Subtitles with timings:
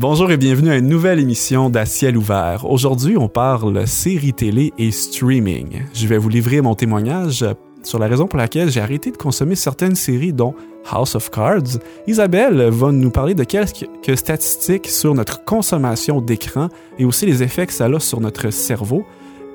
[0.00, 2.64] Bonjour et bienvenue à une nouvelle émission d'À ciel ouvert.
[2.64, 5.82] Aujourd'hui, on parle série télé et streaming.
[5.92, 7.44] Je vais vous livrer mon témoignage
[7.82, 10.54] sur la raison pour laquelle j'ai arrêté de consommer certaines séries dont
[10.90, 11.80] House of Cards.
[12.06, 17.66] Isabelle va nous parler de quelques statistiques sur notre consommation d'écran et aussi les effets
[17.66, 19.04] que ça a sur notre cerveau.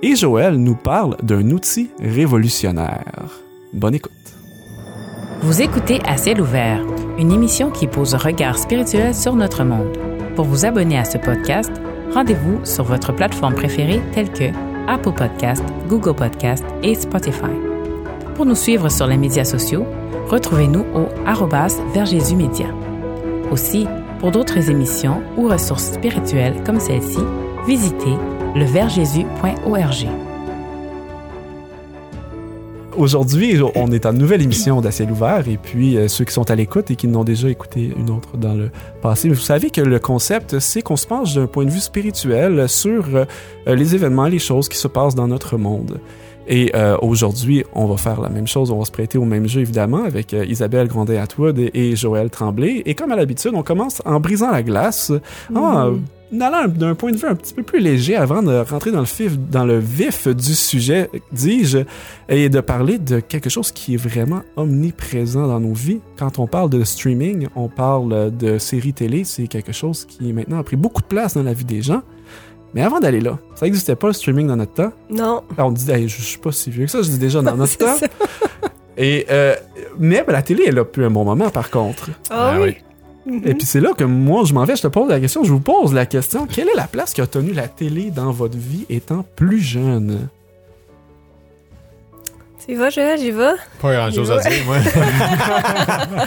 [0.03, 3.31] Et Joël nous parle d'un outil révolutionnaire.
[3.73, 4.11] Bonne écoute.
[5.41, 6.85] Vous écoutez À ciel ouvert,
[7.17, 10.14] une émission qui pose un regard spirituel sur notre monde.
[10.35, 11.71] Pour vous abonner à ce podcast,
[12.13, 14.51] rendez-vous sur votre plateforme préférée telle que
[14.87, 17.55] Apple Podcast, Google Podcast et Spotify.
[18.35, 19.85] Pour nous suivre sur les médias sociaux,
[20.27, 21.07] retrouvez-nous au
[22.35, 22.67] Média.
[23.49, 23.87] Aussi,
[24.19, 27.19] pour d'autres émissions ou ressources spirituelles comme celle-ci,
[27.65, 28.17] visitez
[28.55, 30.24] leverjésus.org.
[32.97, 36.55] Aujourd'hui, on est en nouvelle émission d'Aciel ouvert et puis euh, ceux qui sont à
[36.55, 39.99] l'écoute et qui n'ont déjà écouté une autre dans le passé, vous savez que le
[39.99, 43.25] concept, c'est qu'on se penche d'un point de vue spirituel sur euh,
[43.67, 45.99] les événements, les choses qui se passent dans notre monde.
[46.47, 49.47] Et euh, aujourd'hui, on va faire la même chose, on va se prêter au même
[49.47, 52.83] jeu évidemment avec Isabelle Grandet-Atwood et, Joël Tremblay.
[52.85, 55.11] Et comme à l'habitude, on commence en brisant la glace,
[55.53, 55.95] en
[56.41, 59.05] allant d'un point de vue un petit peu plus léger avant de rentrer dans le
[59.05, 61.79] vif, dans le vif du sujet, dis-je,
[62.29, 65.99] et de parler de quelque chose qui est vraiment omniprésent dans nos vies.
[66.17, 70.59] Quand on parle de streaming, on parle de séries télé, c'est quelque chose qui maintenant
[70.59, 72.01] a pris beaucoup de place dans la vie des gens.
[72.75, 74.91] Mais avant d'aller là, ça n'existait pas le streaming dans notre temps?
[75.09, 75.43] Non.
[75.57, 77.95] on dit, je suis pas si vieux que ça, je dis déjà dans notre temps.
[78.97, 79.55] Et euh,
[79.97, 82.09] mais ben, la télé, elle a pu un bon moment par contre.
[82.29, 82.75] Ah, ah oui.
[83.43, 85.51] Et puis c'est là que moi, je m'en vais, je te pose la question, je
[85.51, 88.57] vous pose la question, quelle est la place qui a tenu la télé dans votre
[88.57, 90.27] vie étant plus jeune?
[92.67, 93.53] Tu vas, Joël, j'y vais?
[93.81, 94.77] Pas grand-chose à dire, moi.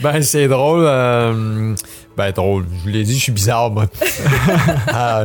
[0.00, 0.84] ben, c'est drôle.
[0.84, 1.74] Euh,
[2.16, 2.66] ben, drôle.
[2.70, 3.86] Je vous l'ai dit, je suis bizarre, moi.
[4.94, 5.24] Euh,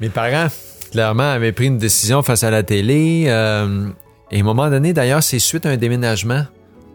[0.00, 0.48] mes parents,
[0.90, 3.24] clairement, avaient pris une décision face à la télé.
[3.28, 3.88] Euh,
[4.30, 6.44] et à un moment donné, d'ailleurs, c'est suite à un déménagement.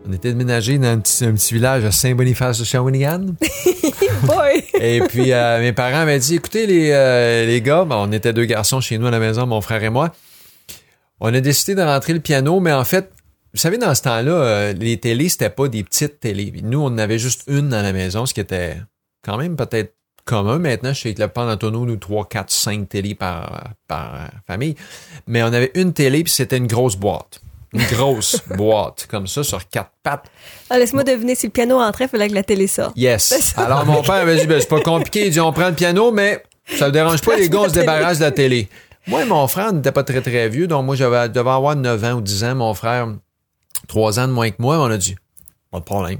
[0.07, 3.27] On était déménagé dans un petit, village à Saint-Boniface de Shawinigan.
[4.79, 8.43] et puis euh, mes parents m'avaient dit écoutez les, euh, les gars, on était deux
[8.43, 10.13] garçons chez nous à la maison, mon frère et moi.
[11.21, 13.11] On a décidé de rentrer le piano, mais en fait,
[13.53, 16.51] vous savez, dans ce temps-là, euh, les télés, c'était pas des petites télés.
[16.63, 18.77] Nous, on en avait juste une dans la maison, ce qui était
[19.23, 19.93] quand même peut-être
[20.25, 20.59] commun.
[20.59, 24.75] Maintenant, je sais que le Pantono, nous, 3, 4, 5 télés par, par famille.
[25.27, 27.41] Mais on avait une télé, puis c'était une grosse boîte
[27.73, 30.29] une grosse boîte comme ça sur quatre pattes.
[30.69, 32.95] Ah, laisse-moi deviner, si le piano entrait, il fallait que la télé sorte.
[32.95, 33.53] Yes.
[33.57, 36.11] Alors mon père avait dit, ben, c'est pas compliqué, il dit, on prend le piano,
[36.11, 36.43] mais
[36.77, 38.69] ça ne dérange pas, les gars, on se débarrasse de la télé.
[39.07, 42.03] Moi et mon frère n'était pas très très vieux, donc moi j'avais devais avoir 9
[42.05, 43.07] ans ou 10 ans, mon frère
[43.87, 45.15] 3 ans de moins que moi, on a dit,
[45.71, 46.19] pas de problème.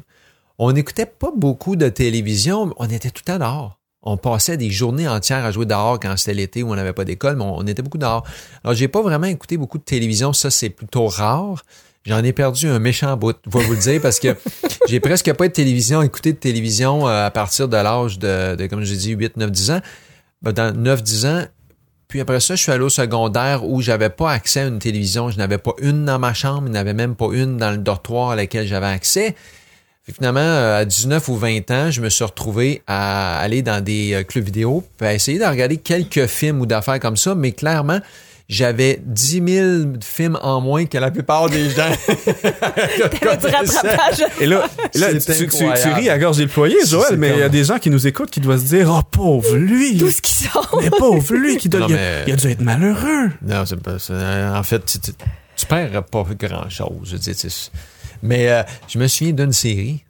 [0.58, 5.08] On n'écoutait pas beaucoup de télévision, on était tout temps dehors on passait des journées
[5.08, 7.82] entières à jouer dehors quand c'était l'été où on n'avait pas d'école, mais on, était
[7.82, 8.24] beaucoup dehors.
[8.64, 11.64] Alors, j'ai pas vraiment écouté beaucoup de télévision, ça c'est plutôt rare.
[12.06, 14.36] J'en ai perdu un méchant bout, je vais vous le dire, parce que
[14.90, 18.84] j'ai presque pas de télévision, écouté de télévision euh, à partir de l'âge de, comme
[18.84, 19.82] j'ai dit, 8, 9, 10 ans.
[20.42, 21.46] Ben, dans 9, 10 ans,
[22.10, 25.30] puis après ça, je suis allé au secondaire où j'avais pas accès à une télévision.
[25.30, 27.78] Je n'avais pas une dans ma chambre, il n'y avait même pas une dans le
[27.78, 29.34] dortoir à laquelle j'avais accès
[30.12, 34.14] finalement, euh, à 19 ou 20 ans, je me suis retrouvé à aller dans des
[34.14, 37.54] euh, clubs vidéo, puis à essayer de regarder quelques films ou d'affaires comme ça, mais
[37.54, 38.00] clairement,
[38.50, 41.90] j'avais 10 000 films en moins que la plupart des gens.
[44.42, 47.90] et là, tu, ris à gorge déployée, Joël, mais il y a des gens qui
[47.90, 49.98] nous écoutent qui doivent se dire Oh, pauvre lui.
[49.98, 53.30] Tout ce qui sort Mais pauvre lui qui doit, il, a, dû être malheureux.
[53.42, 53.96] Non, c'est pas
[54.58, 55.00] En fait, tu,
[55.56, 56.90] tu, perds pas grand-chose.
[57.06, 57.32] Je dis,
[58.24, 60.04] mais euh, je me souviens d'une série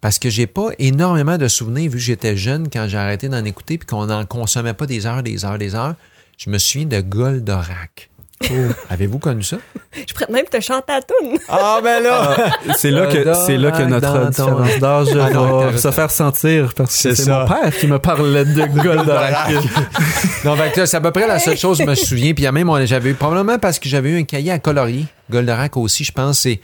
[0.00, 3.44] parce que j'ai pas énormément de souvenirs vu que j'étais jeune quand j'ai arrêté d'en
[3.44, 5.94] écouter puis qu'on n'en consommait pas des heures, des heures, des heures.
[6.36, 8.10] Je me souviens de Goldorak.
[8.42, 8.54] Oh.
[8.90, 9.56] Avez-vous connu ça?
[9.94, 11.38] Je pourrais même te chanter à tout.
[11.48, 12.36] Ah, ben là!
[12.36, 16.74] Ah, c'est là que, c'est là que notre différence d'âge ah, va se faire sentir
[16.74, 19.52] parce que c'est mon père qui me parlait de Goldorak.
[20.44, 22.34] non, fait c'est à peu près la seule chose que je me souviens.
[22.34, 25.06] Puis même, j'avais eu, probablement parce que j'avais eu un cahier à colorier.
[25.30, 26.60] Goldorak aussi, je pense, c'est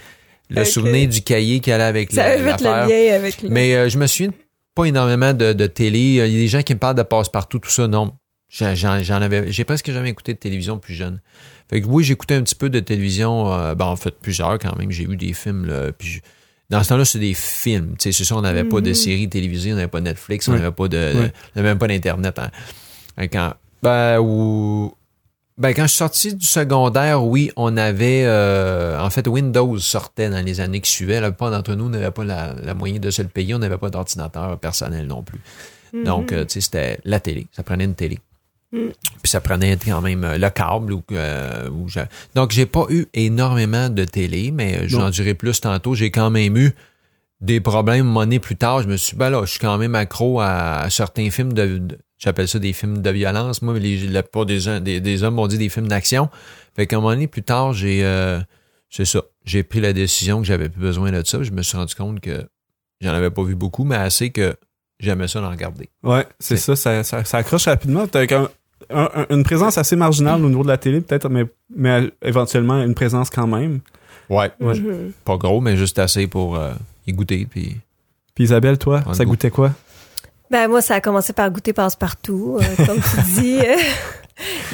[0.51, 2.87] le souvenir du cahier qui allait avec ça l'affaire.
[2.87, 4.31] Le avec Mais euh, je me souviens
[4.75, 5.99] pas énormément de, de télé.
[5.99, 7.89] Il y a des gens qui me parlent de passe-partout, tout ça.
[7.89, 8.13] Non,
[8.49, 11.21] j'en avais, j'ai presque jamais écouté de télévision plus jeune.
[11.69, 13.53] Fait que oui, j'écoutais un petit peu de télévision.
[13.53, 14.91] Euh, ben, en fait, plusieurs quand même.
[14.91, 15.67] J'ai eu des films.
[15.67, 16.21] Là, puis
[16.69, 17.97] dans ce temps-là, c'est des films.
[17.99, 18.95] Tu sais, c'est ça, on n'avait pas de mm-hmm.
[18.95, 22.39] séries télévisées, on n'avait pas Netflix, on n'avait pas de, on n'avait même pas d'internet.
[22.39, 23.29] Hein.
[23.29, 24.95] Quand, ben, ou
[25.61, 28.23] ben, quand je suis sorti du secondaire, oui, on avait...
[28.25, 31.21] Euh, en fait, Windows sortait dans les années qui suivaient.
[31.21, 33.55] La plupart d'entre nous n'avaient pas la, la moyen de se le payer.
[33.55, 35.41] On n'avait pas d'ordinateur personnel non plus.
[36.05, 37.47] Donc, euh, tu sais, c'était la télé.
[37.53, 38.19] Ça prenait une télé.
[38.73, 38.79] Mm.
[39.23, 40.93] Puis ça prenait quand même euh, le câble.
[40.93, 42.01] Ou, euh, ou je-
[42.35, 45.11] Donc, j'ai pas eu énormément de télé, mais j'en Non.
[45.11, 45.95] dirai plus tantôt.
[45.95, 46.73] J'ai quand même eu
[47.41, 48.83] des problèmes monnaie plus tard.
[48.83, 51.53] Je me suis dit, ben là, je suis quand même accro à, à certains films
[51.53, 53.63] de, de- j'appelle ça des films de violence.
[53.63, 56.29] Moi, les, la plupart des, des, des hommes m'ont dit des films d'action.
[56.77, 58.41] Fait qu'à un moment donné, plus tard, j'ai, euh,
[58.91, 59.23] c'est ça.
[59.45, 61.43] J'ai pris la décision que j'avais plus besoin de ça.
[61.43, 62.47] Je me suis rendu compte que
[63.01, 64.55] j'en avais pas vu beaucoup, mais assez que
[64.99, 65.89] j'aimais ça d'en regarder.
[66.03, 68.07] Ouais, c'est ça, ça, ça, ça accroche rapidement.
[68.07, 68.49] T'as comme
[68.91, 71.45] un- un- une présence assez marginale au niveau de la télé, peut-être, mais,
[71.75, 73.81] mais éventuellement une présence quand même.
[74.29, 74.51] Ouais.
[74.61, 74.75] Ouais.
[75.25, 76.73] Pas gros, mais juste assez pour euh,
[77.07, 77.47] y goûter.
[77.51, 77.77] Puis...
[78.35, 79.33] Puis Isabelle, toi, ça goût.
[79.33, 79.73] goûtait quoi?
[80.51, 83.59] Ben moi, ça a commencé par goûter passe-partout, euh, comme tu dis.
[83.59, 83.77] euh,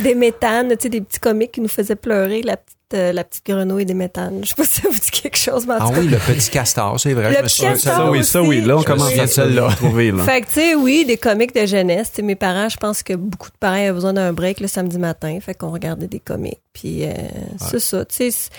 [0.02, 3.24] des méthanes, tu sais, des petits comiques qui nous faisaient pleurer, la petite, euh, la
[3.24, 4.40] petite grenouille des méthanes.
[4.44, 6.08] Je sais pas si ça vous dit quelque chose, mais en Ah tout cas, oui,
[6.08, 7.30] le petit castor, c'est vrai.
[7.30, 8.10] Le je me petit souviens de castor, ça.
[8.10, 8.60] oui, ça oui.
[8.60, 9.70] Là, on commence à celle-là.
[9.70, 12.12] Fait que, tu sais, oui, des comiques de jeunesse.
[12.22, 15.36] Mes parents, je pense que beaucoup de parents avaient besoin d'un break le samedi matin.
[15.40, 16.60] Fait qu'on regardait des comiques.
[16.72, 17.12] Puis, euh,
[17.58, 18.50] c'est ça, tu sais.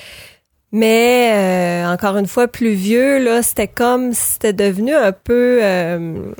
[0.78, 1.32] Mais,
[1.86, 6.32] euh, encore une fois, plus vieux, là, c'était comme, c'était devenu un peu, euh,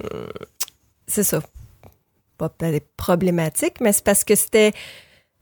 [1.08, 1.40] c'est ça,
[2.38, 2.52] pas
[2.98, 4.74] problématique, mais c'est parce que c'était,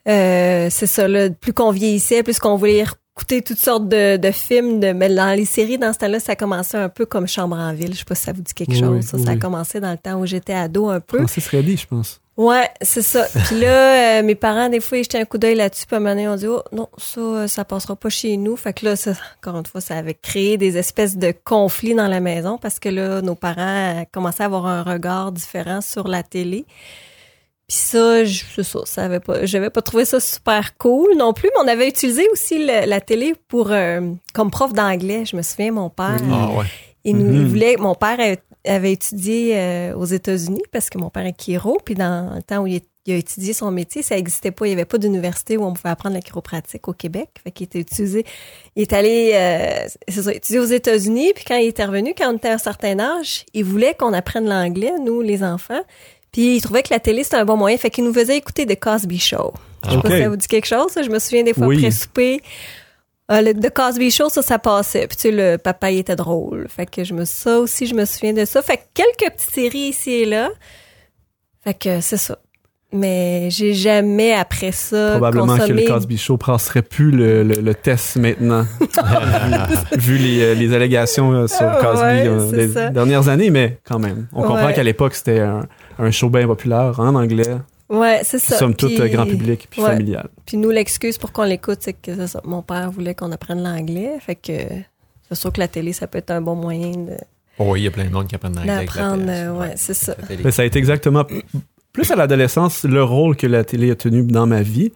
[0.07, 2.85] euh, c'est ça, là, plus qu'on vieillissait, plus qu'on voulait
[3.17, 6.31] écouter toutes sortes de, de films, de, mais dans les séries, dans ce temps-là, ça
[6.33, 7.93] a commencé un peu comme Chambre en ville.
[7.93, 8.95] Je sais pas si ça vous dit quelque Oui, chose.
[8.95, 11.17] oui, ça, ça a commencé dans le temps où j'étais ado un peu.
[11.17, 12.21] Francis Reddy, je pense.
[12.37, 13.27] Ouais, c'est ça.
[13.47, 15.97] Puis là, euh, mes parents, des fois, ils jetaient un coup d'œil là-dessus, puis à
[15.97, 18.57] un moment donné, on dit, oh, non, ça, euh, ça passera pas chez nous.
[18.57, 19.11] Fait que là, ça,
[19.41, 22.89] encore une fois, ça avait créé des espèces de conflits dans la maison parce que
[22.89, 26.65] là, nos parents commençaient à avoir un regard différent sur la télé.
[27.67, 31.31] Puis ça, je- c'est ça, ça avait pas, j'avais pas trouvé ça super cool non
[31.33, 34.01] plus, mais on avait utilisé aussi le- la télé pour, euh,
[34.33, 35.23] comme prof d'anglais.
[35.25, 36.17] Je me souviens, mon père.
[36.31, 36.65] Ah ouais.
[37.07, 37.47] il nous il Mhm.
[37.47, 37.75] voulait.
[37.77, 38.19] Mon père
[38.65, 41.77] avait, avait étudié euh, aux États-Unis parce que mon père est chiro.
[41.83, 44.65] Puis dans le temps où il, est- il a étudié son métier, ça n'existait pas.
[44.65, 47.29] Il n'y avait pas d'université où on pouvait apprendre la chiropratique au Québec.
[47.43, 48.25] Fait qu'il était utilisé.
[48.75, 51.31] Il est allé, euh, c'est ça, étudier aux États-Unis.
[51.35, 54.11] Puis quand il était revenu, quand on était à un certain âge, il voulait qu'on
[54.13, 55.81] apprenne l'anglais, nous les enfants.
[56.31, 57.77] Puis il trouvait que la télé c'était un bon moyen.
[57.77, 59.53] Fait qu'il nous faisait écouter The Cosby Show.
[59.85, 60.15] Je sais pas Ok.
[60.15, 60.91] si ça vous dit quelque chose.
[60.91, 61.03] ça.
[61.03, 61.77] Je me souviens des fois Oui.
[61.77, 62.41] après souper.
[63.31, 65.07] Euh, le The Cosby Show, ça, ça passait.
[65.07, 66.67] Puis tu sais, le papa, il était drôle.
[66.69, 68.61] Fait que je me, ça aussi, je me souviens de ça.
[68.61, 70.49] Fait que quelques petites séries ici et là.
[71.63, 72.37] Fait que c'est ça.
[72.93, 77.73] Mais j'ai jamais après ça Probablement que le Cosby Show passerait plus le, le, le
[77.75, 78.65] test maintenant,
[79.97, 82.89] vu les, euh, les allégations euh, sur Ouais, Cosby euh, c'est les ça.
[82.91, 84.27] dernières années, mais quand même.
[84.33, 84.73] On comprend Ouais.
[84.73, 85.63] qu'à l'époque, c'était un,
[85.97, 87.57] un show bien populaire en anglais,
[87.89, 88.57] Ouais, c'est ça.
[88.57, 89.89] somme toute Puis- euh, grand public puis ouais.
[89.91, 90.27] familial.
[90.45, 92.41] Puis nous, l'excuse pour qu'on l'écoute, c'est que ça.
[92.43, 94.13] Mon père voulait qu'on apprenne l'anglais.
[94.19, 94.53] Fait que
[95.29, 97.17] c'est sûr que la télé, ça peut être un bon moyen de-
[97.59, 99.23] Oh oui, il y a plein de monde qui apprennent l'anglais la d'apprendre.
[99.27, 100.15] euh, ouais, c'est ça.
[100.43, 101.25] Mais ça a été exactement
[101.93, 104.91] plus à l'adolescence le rôle que la télé a tenu dans ma vie.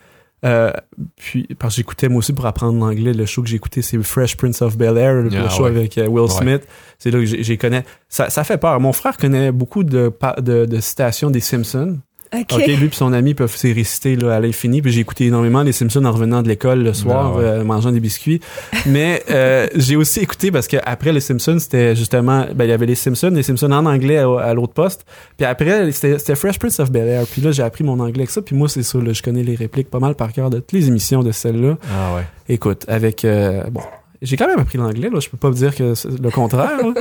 [0.45, 0.71] Euh,
[1.17, 4.01] puis parce que j'écoutais moi aussi pour apprendre l'anglais le show que j'ai écouté c'est
[4.01, 5.69] Fresh Prince of Bel Air le, Ah show ouais.
[5.69, 6.29] avec euh, Will Ouais.
[6.29, 6.61] Smith
[6.97, 10.79] c'est là que j'ai connais ça, ça fait peur mon frère connaît beaucoup de, de
[10.79, 11.99] citations des Simpsons
[12.31, 12.53] OK.
[12.53, 15.63] ok lui et son ami peuvent s'y réciter là, à l'infini puis j'ai écouté énormément
[15.63, 17.43] les Simpsons en revenant de l'école le soir ouais.
[17.43, 18.39] euh, mangeant des biscuits
[18.85, 22.73] mais euh, j'ai aussi écouté parce que après les Simpsons c'était justement ben il y
[22.73, 25.05] avait les Simpsons les Simpsons en anglais à, à l'autre poste
[25.37, 28.29] puis après c'était Fresh Prince of Bel Air puis là j'ai appris mon anglais avec
[28.29, 30.59] ça puis moi c'est ça là, je connais les répliques pas mal par cœur de
[30.59, 32.27] toutes les émissions de celle-là Ah ouais.
[32.47, 33.81] écoute avec euh, bon
[34.21, 36.77] j'ai quand même appris l'anglais là je peux pas vous dire que c'est le contraire
[36.77, 36.93] là.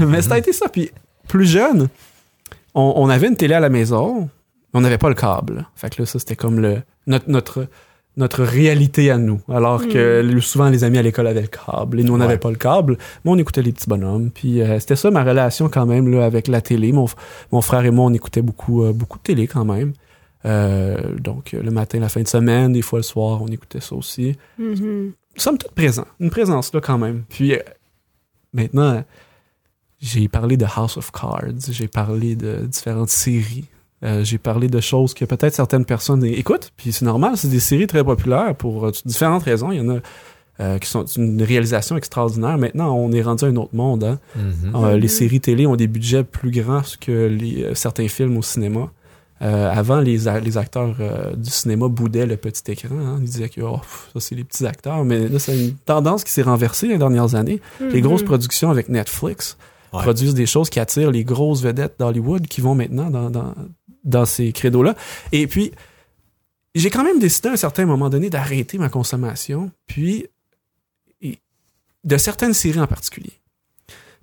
[0.06, 0.90] mais ça a été ça puis
[1.28, 1.88] plus jeune
[2.74, 4.26] on, on avait une télé à la maison mais
[4.76, 7.66] on n'avait pas le câble fait que là ça c'était comme le notre notre
[8.18, 12.00] notre réalité à nous alors que le- souvent les amis à l'école avaient le câble
[12.00, 12.38] et nous on n'avait Ouais.
[12.38, 15.68] pas le câble mais on écoutait les petits bonhommes puis euh, c'était ça ma relation
[15.68, 17.06] quand même là avec la télé mon,
[17.52, 19.92] mon frère et moi on écoutait beaucoup euh, beaucoup de télé quand même
[20.44, 23.94] Euh, donc le matin la fin de semaine des fois le soir on écoutait ça
[23.96, 25.12] aussi Mhm.
[25.36, 26.06] somme toute présent.
[26.20, 27.24] Une présence là quand même.
[27.28, 27.52] Puis
[28.52, 29.02] maintenant,
[30.00, 33.64] j'ai parlé de House of Cards, j'ai parlé de différentes séries.
[34.04, 37.60] Euh, j'ai parlé de choses que peut-être certaines personnes écoutent, puis c'est normal, c'est des
[37.60, 39.72] séries très populaires pour euh, différentes raisons.
[39.72, 39.98] Il y en a
[40.60, 42.56] euh, qui sont une réalisation extraordinaire.
[42.56, 44.04] Maintenant, on est rendu à un autre monde.
[44.04, 44.18] Hein.
[44.36, 44.72] Mhm.
[44.74, 48.42] Euh, les séries télé ont des budgets plus grands que les, euh, certains films au
[48.42, 48.90] cinéma.
[49.42, 52.94] Euh, avant, les, les acteurs euh, du cinéma boudaient le petit écran.
[52.98, 53.18] hein.
[53.20, 53.80] Ils disaient que oh,
[54.14, 55.04] ça, c'est les petits acteurs.
[55.04, 57.60] Mais là, c'est une tendance qui s'est renversée les dernières années.
[57.92, 58.26] Les grosses Mhm.
[58.28, 59.58] productions avec Netflix
[59.92, 60.02] Ouais.
[60.02, 63.54] produisent des choses qui attirent les grosses vedettes d'Hollywood qui vont maintenant dans, dans,
[64.06, 64.96] dans ces credos-là.
[65.32, 65.72] Et puis,
[66.74, 70.26] j'ai quand même décidé à un certain moment donné d'arrêter ma consommation, puis
[72.04, 73.32] de certaines séries en particulier.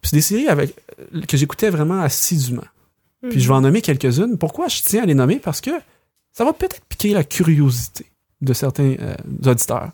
[0.01, 0.73] Puis c'est des séries avec,
[1.27, 2.63] que j'écoutais vraiment assidûment.
[3.29, 4.37] Puis je vais en nommer quelques-unes.
[4.37, 5.37] Pourquoi je tiens à les nommer?
[5.37, 5.71] Parce que
[6.33, 8.05] ça va peut-être piquer la curiosité
[8.41, 9.91] de certains euh, auditeurs.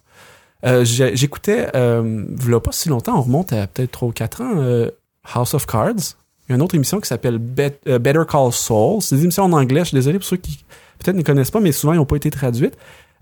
[0.65, 4.53] Euh, J'écoutais, euh, il pas si longtemps, on remonte à peut-être 3 ou 4 ans,
[4.57, 4.89] euh,
[5.23, 6.15] House of Cards.
[6.49, 7.39] Il y a une autre émission qui s'appelle
[7.87, 9.03] euh, Better Call Saul.
[9.03, 9.81] C'est des émissions en anglais.
[9.81, 10.65] Je suis désolé pour ceux qui
[10.97, 12.75] peut-être ne connaissent pas, mais souvent ils n'ont pas été traduites.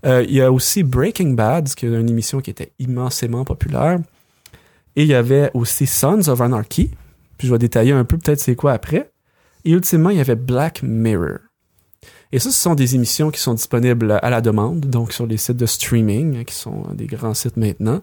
[0.06, 3.98] Euh, il y a aussi Breaking Bad, qui est une émission qui était immensément populaire.
[4.96, 6.90] Et il y avait aussi Sons of Anarchy.
[7.36, 9.10] Puis je vais détailler un peu peut-être c'est quoi après.
[9.66, 11.38] Et ultimement, il y avait Black Mirror.
[12.32, 15.36] Et ça, ce sont des émissions qui sont disponibles à la demande, donc sur les
[15.36, 18.00] sites de streaming, hein, qui sont des grands sites maintenant.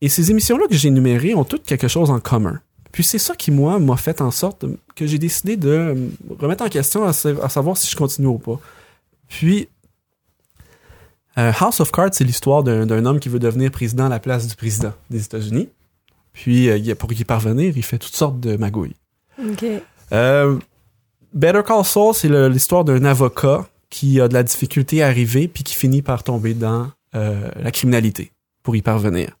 [0.00, 2.60] Et ces émissions-là que j'ai énumérées ont toutes quelque chose en commun.
[2.92, 4.64] Puis c'est ça qui, moi, m'a fait en sorte
[4.94, 5.94] que j'ai décidé de
[6.38, 8.58] remettre en question à, sa- à savoir si je continue ou pas.
[9.28, 9.68] Puis,
[11.36, 14.46] euh, House of Cards, c'est l'histoire d'un homme qui veut devenir président à la place
[14.46, 15.68] du président des États-Unis.
[16.32, 18.96] Puis, euh, pour y parvenir, il fait toutes sortes de magouilles.
[19.38, 19.64] OK.
[20.12, 20.58] Euh,
[21.34, 25.62] Better Call Saul, c'est l'histoire d'un avocat qui a de la difficulté à arriver puis
[25.62, 29.37] qui finit par tomber dans la criminalité pour y parvenir.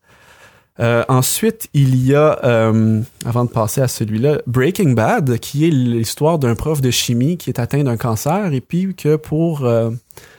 [0.80, 5.70] Euh, ensuite, il y a, euh, avant de passer à celui-là, Breaking Bad, qui est
[5.70, 9.90] l'histoire d'un prof de chimie qui est atteint d'un cancer et puis que pour, euh,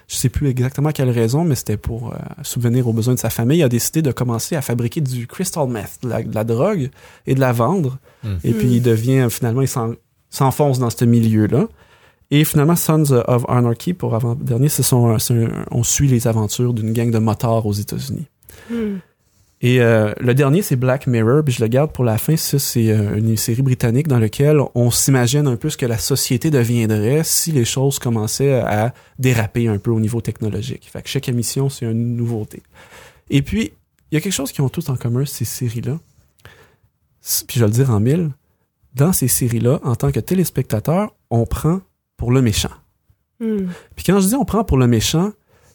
[0.07, 3.29] je sais plus exactement quelle raison, mais c'était pour euh, subvenir aux besoins de sa
[3.29, 6.43] famille, il a décidé de commencer à fabriquer du crystal meth, de la, de la
[6.45, 6.89] drogue,
[7.27, 7.97] et de la vendre.
[8.23, 8.35] Mm.
[8.45, 9.95] Et puis il devient, finalement, il s'en-
[10.29, 11.67] s'enfonce dans ce milieu-là.
[12.31, 14.67] Et finalement, Sons of Anarchy, pour avant-dernier,
[15.71, 18.27] on suit les aventures d'une gang de motards aux États-Unis.
[18.69, 18.97] Hmm.
[19.61, 22.37] Et euh, le dernier, c'est Black Mirror, puis je le garde pour la fin.
[22.37, 25.97] Ça, c'est euh, une série britannique dans laquelle on s'imagine un peu ce que la
[25.97, 30.89] société deviendrait si les choses commençaient à déraper un peu au niveau technologique.
[30.89, 32.63] Fait que chaque émission, c'est une nouveauté.
[33.29, 33.73] Et puis,
[34.11, 35.99] il y a quelque chose qui ont tous en commun, ces séries-là.
[37.47, 38.31] Puis je vais le dire en mille.
[38.95, 41.81] Dans ces séries-là, en tant que téléspectateur, on prend
[42.17, 42.71] pour le méchant.
[43.39, 43.67] Hmm.
[43.95, 45.31] Puis quand je dis on prend pour le méchant,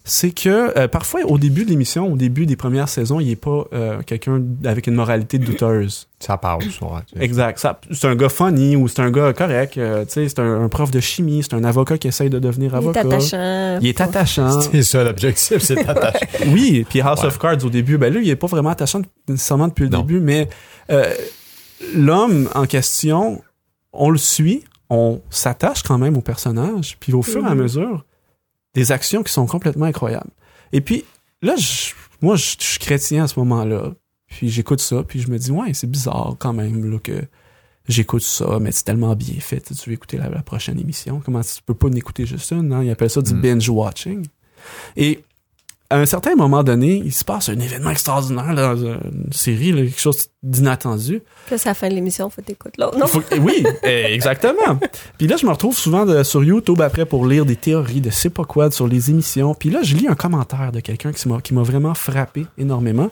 [0.07, 3.37] c'est que euh, parfois au début de l'émission, au début des premières saisons, il est
[3.37, 6.09] pas euh, quelqu'un avec une moralité douteuse.
[6.21, 7.01] Ça passe, ouais.
[7.21, 7.59] Exact.
[7.59, 9.79] Ça- C'est un gars funny ou c'est un gars correct.
[9.79, 12.39] euh, tu sais, c'est un, un prof de chimie, c'est un avocat qui essaye de
[12.39, 13.01] devenir Il est avocat.
[13.01, 13.79] attachant.
[13.81, 14.61] Il est attachant.
[14.61, 16.27] C'est ça l'objectif, c'est attaché.
[16.49, 17.27] Oui, puis House Ouais.
[17.29, 20.01] of Cards au début, ben là, il est pas vraiment attachant nécessairement depuis le Non.
[20.01, 20.49] début, mais
[20.91, 21.13] euh,
[21.95, 23.43] l'homme en question,
[23.93, 27.63] on le suit, on s'attache quand même au personnage, puis au fur et à Mhm.
[27.63, 28.05] mesure,
[28.75, 30.31] des actions qui sont complètement incroyables.
[30.73, 31.05] Et puis
[31.43, 33.93] là, je- moi, je je suis chrétien à ce moment-là,
[34.27, 37.25] puis j'écoute ça, puis je me dis, ouais, c'est bizarre quand même là, que
[37.89, 39.61] j'écoute ça, mais c'est tellement bien fait.
[39.61, 41.21] Tu veux écouter la, la prochaine émission?
[41.25, 42.73] Comment tu peux pas n'écouter juste une?
[42.73, 42.83] hein?
[42.83, 43.41] Ils appellent ça du Mm.
[43.43, 44.27] binge-watching.
[44.97, 45.23] Et
[45.95, 49.73] à un certain moment donné, il se passe un événement extraordinaire là, dans une série,
[49.73, 51.23] là, quelque chose d'inattendu.
[51.47, 52.99] Puis c'est la fin de l'émission, faut t'écouter l'autre.
[52.99, 53.07] Non?
[53.07, 54.79] Faut oui, eh, exactement.
[55.19, 58.11] Puis là, je me retrouve souvent de- sur YouTube après pour lire des théories de
[58.11, 59.55] c'est pas quoi sur les émissions.
[59.55, 63.09] Puis là, je lis un commentaire de quelqu'un qui m'a vraiment frappé énormément.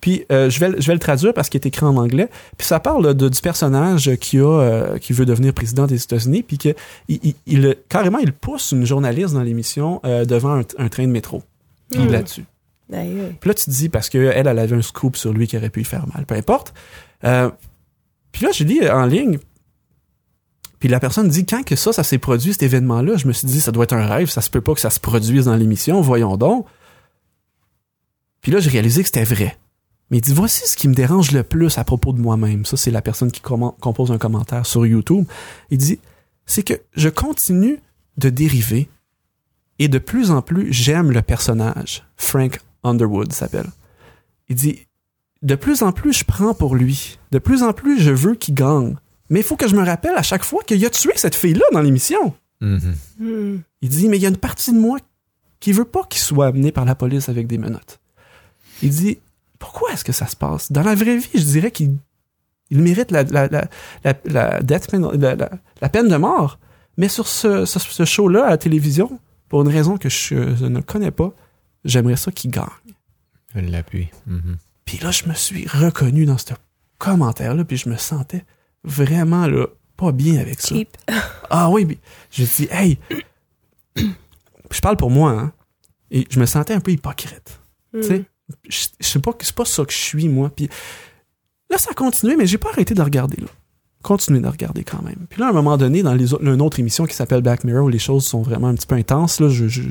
[0.00, 2.28] Puis euh, je vais le- je vais le traduire parce qu'il est écrit en anglais.
[2.58, 6.42] Puis ça parle de, du personnage qui a euh, qui veut devenir président des États-Unis.
[6.42, 6.70] Puis que
[7.08, 11.04] il, il- il- carrément il pousse une journaliste dans l'émission euh, devant un, un train
[11.06, 11.42] de métro.
[11.92, 12.10] Puis Mm.
[12.12, 12.44] là-dessus.
[12.92, 13.36] Aïe.
[13.40, 15.70] Puis là, tu te dis, parce qu'elle, elle avait un scoop sur lui qui aurait
[15.70, 16.26] pu lui faire mal.
[16.26, 16.74] Peu importe.
[17.24, 17.50] Euh,
[18.32, 19.38] puis là, je lis en ligne.
[20.78, 23.46] Puis la personne dit, quand que ça, ça s'est produit, cet événement-là, je me suis
[23.46, 25.54] dit, ça doit être un rêve, ça se peut pas que ça se produise dans
[25.56, 26.66] l'émission, voyons donc.
[28.40, 29.56] Puis là, j'ai réalisé que c'était vrai.
[30.10, 32.66] Mais il dit, voici ce qui me dérange le plus à propos de moi-même.
[32.66, 35.24] Ça, c'est la personne qui compose un commentaire sur YouTube.
[35.70, 36.00] Il dit,
[36.44, 37.78] c'est que je continue
[38.18, 38.88] de dériver
[39.82, 42.04] et de plus en plus, j'aime le personnage.
[42.16, 43.66] Frank Underwood s'appelle.
[44.48, 44.86] Il dit,
[45.42, 47.18] de plus en plus, je prends pour lui.
[47.32, 48.94] De plus en plus, je veux qu'il gagne.
[49.28, 51.64] Mais il faut que je me rappelle à chaque fois qu'il a tué cette fille-là
[51.72, 52.32] dans l'émission.
[52.60, 52.94] Mhm.
[53.18, 53.58] Hmm.
[53.80, 54.98] Il dit, mais il y a une partie de moi
[55.58, 57.98] qui veut pas qu'il soit amené par la police avec des menottes.
[58.82, 59.18] Il dit,
[59.58, 60.70] pourquoi est-ce que ça se passe?
[60.70, 61.96] Dans la vraie vie, je dirais qu'il
[62.70, 63.68] il mérite la, la, la,
[64.24, 66.60] la, death peine de mort.
[66.96, 69.18] Mais sur ce, ce, ce show-là à la télévision,
[69.52, 71.30] pour une raison que je, je ne connais pas,
[71.84, 72.64] j'aimerais ça qu'il gagne.
[73.54, 74.08] Je l'appuie.
[74.26, 74.56] Mhm.
[74.86, 76.54] Puis là, je me suis reconnu dans ce
[76.96, 78.46] commentaire-là, puis je me sentais
[78.82, 79.66] vraiment là,
[79.98, 80.68] pas bien avec ça.
[80.68, 80.96] Cheap.
[81.50, 81.98] Ah oui, puis
[82.30, 82.98] je dis, hey,
[83.94, 85.52] je parle pour moi, hein,
[86.10, 87.60] et je me sentais un peu hypocrite.
[87.92, 88.00] Hmm.
[88.00, 88.24] Tu sais,
[88.70, 90.48] je, je sais pas, c'est pas ça que je suis, moi.
[90.48, 90.70] Puis
[91.68, 93.48] là, ça a continué, mais j'ai pas arrêté de regarder, là.
[94.02, 95.26] Continuer de regarder quand même.
[95.30, 97.84] Puis là, à un moment donné, dans les, une autre émission qui s'appelle Black Mirror,
[97.84, 99.82] où les choses sont vraiment un petit peu intenses, là, je, je-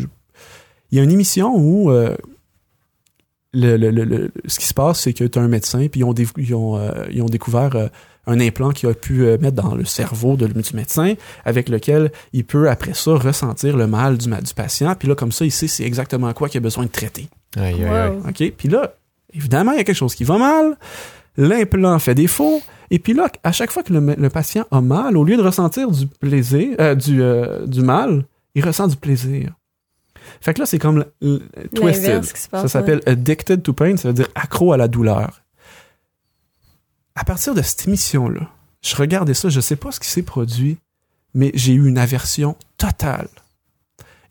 [0.92, 2.16] il y a une émission où euh,
[3.54, 6.02] le, le- le- le- ce qui se passe, c'est que tu as un médecin, puis
[6.02, 7.88] ils ont, dé- ils ont, euh, ils ont découvert euh,
[8.28, 12.12] un implant qu'il a pu euh, mettre dans le cerveau de, du médecin, avec lequel
[12.34, 14.96] il peut après ça ressentir le mal du, du patient.
[14.96, 17.28] Puis là, comme ça, il sait c'est exactement quoi qu'il a besoin de traiter.
[17.58, 18.10] Aïe, aïe, aïe.
[18.12, 18.30] Wow.
[18.30, 18.54] OK?
[18.58, 18.94] Puis là,
[19.34, 20.78] évidemment, il y a quelque chose qui va mal.
[21.38, 22.62] L'implant fait défaut.
[22.90, 25.42] Et puis là, à chaque fois que le, le patient a mal, au lieu de
[25.42, 29.54] ressentir du plaisir, euh, du, euh, du mal, il ressent du plaisir.
[30.42, 31.06] Fait que là, c'est comme
[31.74, 32.04] twisted.
[32.04, 34.88] L'inverse qui se passe, Ça s'appelle addicted to pain, ça veut dire accro à la
[34.88, 35.42] douleur.
[37.16, 38.50] À partir de cette émission-là,
[38.82, 40.78] je regardais ça, je sais pas ce qui s'est produit,
[41.34, 43.30] mais j'ai eu une aversion totale.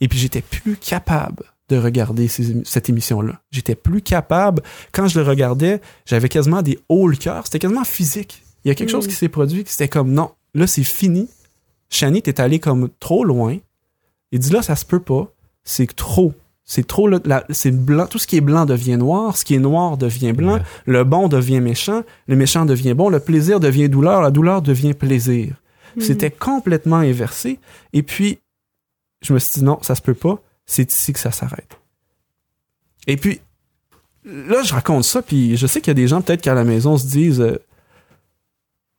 [0.00, 3.40] Et puis j'étais plus capable de regarder ces cette émission-là.
[3.50, 4.62] J'étais plus capable.
[4.92, 7.46] Quand je le regardais, j'avais quasiment des hauts le cœur.
[7.46, 8.42] C'était quasiment physique.
[8.64, 8.92] Il y a quelque Mm.
[8.92, 11.28] chose qui s'est produit, qui c'était comme non, là c'est fini.
[11.88, 13.56] Shani, t'es allé comme trop loin.
[14.32, 15.32] Il dit là, ça se peut pas.
[15.64, 16.34] C'est trop.
[16.64, 17.08] C'est trop.
[17.08, 18.06] le- la- c'est blanc.
[18.06, 19.36] Tout ce qui est blanc devient noir.
[19.36, 20.54] Ce qui est noir devient blanc.
[20.54, 20.62] Ouais.
[20.86, 22.02] Le bon devient méchant.
[22.28, 23.08] Le méchant devient bon.
[23.08, 24.20] Le plaisir devient douleur.
[24.22, 25.56] La douleur devient plaisir.
[25.96, 26.02] Mhm.
[26.02, 27.58] C'était complètement inversé.
[27.92, 28.38] Et puis,
[29.22, 30.38] je me suis dit non, ça se peut pas.
[30.70, 31.80] C'est ici que ça s'arrête.
[33.08, 33.40] Et puis,
[34.24, 36.62] là, je raconte ça, puis je sais qu'il y a des gens peut-être qu'à la
[36.62, 37.58] maison se disent euh,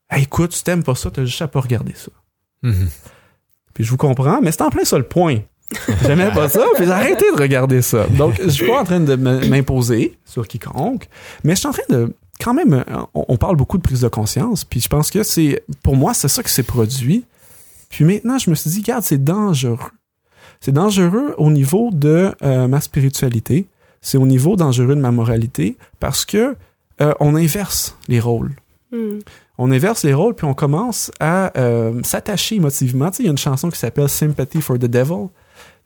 [0.10, 2.12] Hey, écoute, tu t'aimes pas ça, t'as juste à pas regarder ça.
[2.64, 2.90] Mhm.
[3.74, 5.40] Puis je vous comprends, mais c'est en plein ça le point.
[6.02, 8.06] J'aimais pas ça, puis j'ai arrêté de regarder ça.
[8.18, 11.08] Donc, je suis pas en train de m'imposer sur quiconque,
[11.46, 14.02] mais je suis en train de quand même, euh, on, on parle beaucoup de prise
[14.02, 17.24] de conscience, puis je pense que c'est, pour moi, c'est ça qui s'est produit.
[17.90, 19.78] Puis maintenant, je me suis dit, regarde, c'est dangereux.
[20.62, 23.68] C'est dangereux au niveau de euh, ma spiritualité,
[24.02, 26.56] c'est au niveau dangereux de ma moralité, parce que
[27.02, 28.54] euh, on inverse les rôles
[28.94, 29.20] Hmm.
[29.58, 33.10] on inverse les rôles puis on commence à euh, s'attacher émotivement.
[33.10, 35.30] Tu sais, il y a une chanson qui s'appelle Sympathy for the Devil.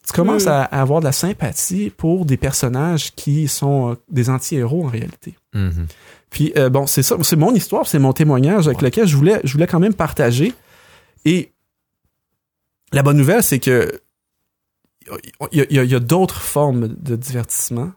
[0.04, 0.48] Tu commences Mm.
[0.48, 4.88] à, à avoir de la sympathie pour des personnages qui sont euh, des anti-héros en
[4.88, 5.36] réalité.
[5.54, 5.86] Mhm.
[6.30, 8.86] Puis euh, bon, c'est ça, c'est mon histoire, c'est mon témoignage avec Ouais.
[8.86, 10.52] lequel je voulais, je voulais quand même partager.
[11.24, 11.52] Et
[12.92, 14.00] la bonne nouvelle, c'est que
[15.52, 17.90] il y a, d'autres formes de divertissement.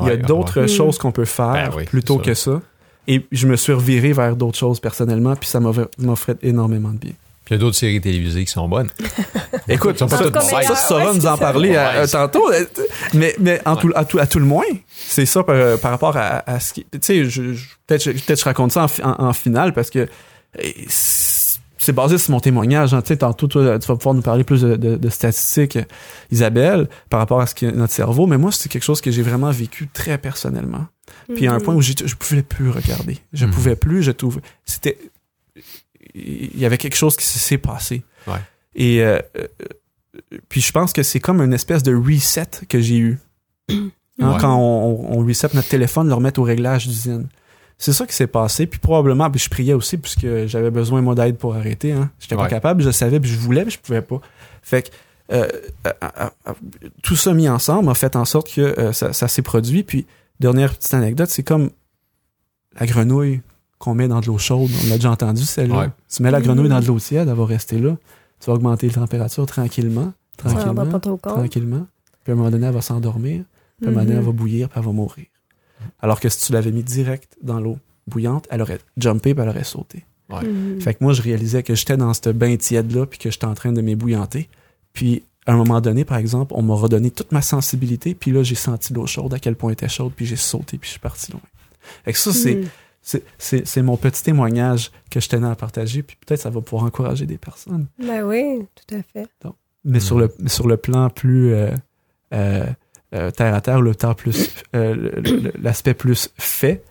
[0.00, 0.68] Il y a d'autres ouais.
[0.68, 2.60] choses qu'on peut faire Ben oui, plutôt que ça.
[3.08, 7.12] Et je me suis reviré vers d'autres choses personnellement, puis ça m'offrait énormément de bien.
[7.44, 8.90] Puis il y a d'autres séries télévisées qui sont bonnes.
[9.68, 10.40] Écoute, sont pas ça, toutes
[10.76, 12.48] Sora ouais, nous en parler à- c'est- tantôt.
[12.52, 12.64] euh,
[13.14, 13.80] Mais, mais en Ouais.
[13.80, 16.72] tout, à, tout, à tout le moins, c'est ça par, par rapport à, à ce
[16.74, 16.84] qui.
[16.84, 17.22] Tu sais,
[17.86, 20.06] peut-être je- peut-être je raconte ça en, en, en finale parce que
[20.58, 20.74] eh,
[21.80, 22.92] c'est basé sur mon témoignage.
[22.94, 23.02] hein.
[23.02, 25.84] Tu sais, tantôt, toi, tu vas pouvoir nous parler plus de, de- de statistiques, euh,
[26.30, 28.26] Isabelle, par rapport à ce qu'est notre cerveau.
[28.26, 30.86] Mais moi, c'est quelque chose que j'ai vraiment vécu très personnellement.
[31.34, 31.62] Puis à un Mhm.
[31.64, 33.18] point où je pouvais plus regarder.
[33.32, 33.52] Je Mhm.
[33.52, 34.40] pouvais plus, je trouve.
[34.64, 34.98] C'était.
[36.14, 38.02] Il y avait quelque chose qui s'est passé.
[38.26, 38.34] Ouais.
[38.74, 39.46] Et euh, euh,
[40.48, 43.18] puis je pense que c'est comme une espèce de reset que j'ai eu.
[43.70, 44.36] Hein, Ouais.
[44.38, 47.26] Quand on, on reset notre téléphone, le remettre au réglage d'usine.
[47.82, 48.66] C'est ça qui s'est passé.
[48.66, 51.92] Puis probablement, puis je priais aussi puisque j'avais besoin moi d'aide pour arrêter.
[51.92, 52.10] Hein.
[52.18, 54.20] J'étais pas capable, je savais, puis je voulais, mais je pouvais pas.
[54.62, 54.88] Fait que
[55.32, 55.48] euh,
[55.86, 56.52] euh, euh,
[57.02, 59.82] tout ça mis ensemble a fait en sorte que euh, ça, ça s'est produit.
[59.82, 60.06] Puis
[60.40, 61.70] dernière petite anecdote, c'est comme
[62.78, 63.40] la grenouille
[63.78, 64.68] qu'on met dans de l'eau chaude.
[64.84, 65.78] On l'a déjà entendu celle-là.
[65.78, 65.88] Ouais.
[66.14, 66.70] Tu mets la grenouille Mhm.
[66.74, 67.96] dans de l'eau tiède, elle va rester là.
[68.40, 70.12] Tu vas augmenter la température tranquillement,
[70.42, 71.32] Ça en va tranquillement, pas trop compte.
[71.34, 71.86] tranquillement.
[72.24, 73.44] Puis à un moment donné, elle va s'endormir.
[73.78, 75.26] Puis à un moment donné, elle va bouillir, puis elle va mourir.
[76.00, 79.48] Alors que si tu l'avais mis direct dans l'eau bouillante, elle aurait jumpé, puis elle
[79.48, 80.04] aurait sauté.
[80.28, 80.44] Ouais.
[80.44, 80.80] Mhm.
[80.80, 83.54] Fait que moi, je réalisais que j'étais dans ce bain tiède-là, puis que j'étais en
[83.54, 84.48] train de m'ébouillanter.
[84.92, 88.42] Puis, à un moment donné, par exemple, on m'a redonné toute ma sensibilité, puis là,
[88.42, 90.92] j'ai senti l'eau chaude, à quel point elle était chaude, puis j'ai sauté, puis je
[90.92, 91.40] suis parti loin.
[92.04, 92.68] Fait que ça, c'est, Mhm.
[93.02, 96.60] c'est, c'est, c'est mon petit témoignage que je tenais à partager, puis peut-être ça va
[96.60, 97.86] pouvoir encourager des personnes.
[97.98, 99.28] Ben oui, tout à fait.
[99.84, 101.70] Mais sur, le, sur le plan plus euh,
[102.34, 102.66] euh,
[103.14, 105.10] euh, terre à terre, le temps plus, euh,
[105.60, 106.82] l'aspect plus fait,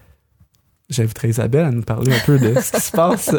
[0.90, 3.32] j'inviterai Isabelle à nous parler un peu de ce qui se passe.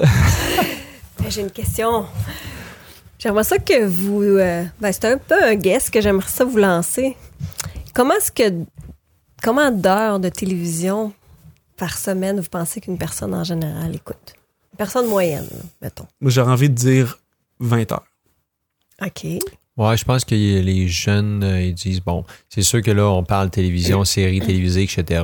[1.28, 2.06] J'ai une question.
[3.18, 4.22] J'aimerais ça que vous.
[4.22, 7.16] euh, ben, c'est un peu un guess que j'aimerais ça vous lancer.
[7.94, 8.64] Comment est-ce que.
[9.42, 11.12] Comment d'heures de télévision
[11.76, 14.34] par semaine vous pensez qu'une personne en général écoute?
[14.72, 15.48] Une personne moyenne,
[15.82, 16.06] mettons.
[16.22, 17.18] J'aurais envie de dire
[17.58, 18.06] 20 heures.
[19.02, 19.26] OK.
[19.80, 23.24] Ouais, je pense que les jeunes, euh, ils disent, bon, c'est sûr que là, on
[23.24, 25.22] parle télévision, séries télévisées, etc.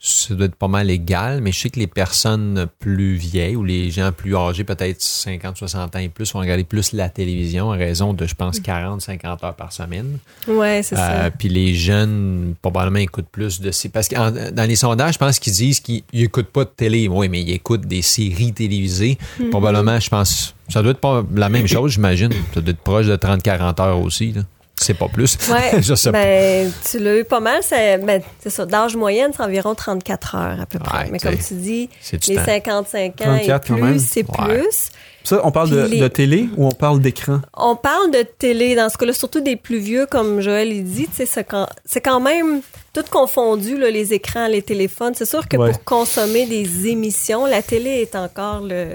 [0.00, 3.64] Ça doit être pas mal égal, mais je sais que les personnes plus vieilles ou
[3.64, 7.72] les gens plus âgés, peut-être 50, 60 ans et plus, vont regarder plus la télévision
[7.72, 10.18] à raison de, je pense, 40, 50 heures par semaine.
[10.46, 11.30] Ouais, c'est Euh, ça.
[11.32, 13.72] puis les jeunes, probablement, écoutent plus de.
[13.92, 17.08] Parce que en- dans les sondages, je pense qu'ils disent qu'ils n'écoutent pas de télé.
[17.08, 19.18] Oui, mais ils écoutent des séries télévisées.
[19.40, 19.50] Mhm.
[19.50, 20.54] Probablement, je pense.
[20.68, 22.30] Ça doit être pas la même chose, j'imagine.
[22.54, 24.30] Ça doit être proche de 30-40 heures aussi.
[24.30, 24.42] Là.
[24.80, 25.36] C'est pas plus.
[25.50, 26.18] Ouais, je sais pas.
[26.22, 27.62] ben, tu l'as eu pas mal.
[27.62, 28.64] c'est- Ben, c'est ça.
[28.66, 30.98] D'âge moyenne, c'est environ 34 heures à peu près.
[31.04, 32.44] Ouais, Mais comme tu dis, les temps.
[32.44, 33.90] 55 ans 34 et quand même?
[33.92, 34.60] plus, c'est Ouais.
[34.60, 34.90] plus.
[35.24, 37.40] Ça, on parle de, Puis les- de télé ou on parle d'écran?
[37.54, 41.06] On parle de télé, dans ce cas-là, surtout des plus vieux, comme Joël il dit,
[41.08, 42.62] tu sais, c'est quand, c'est quand même
[42.94, 45.12] tout confondu, là, les écrans, les téléphones.
[45.14, 45.70] C'est sûr que Ouais.
[45.72, 48.86] pour consommer des émissions, la télé est encore le...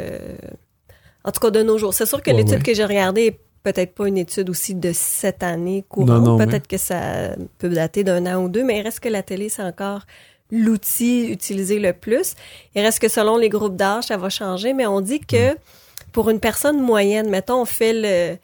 [1.23, 1.93] En tout cas, de nos jours.
[1.93, 2.61] C'est sûr que Ouais, l'étude ouais.
[2.63, 6.37] que j'ai regardée est peut-être pas une étude aussi de cette année courante.
[6.37, 9.49] Peut-être que ça peut dater d'un an ou deux, mais il reste que la télé,
[9.49, 10.01] c'est encore
[10.51, 12.35] l'outil utilisé le plus.
[12.75, 15.55] Il reste que selon les groupes d'âge, ça va changer, mais on dit que
[16.11, 18.39] pour une personne moyenne, mettons, on fait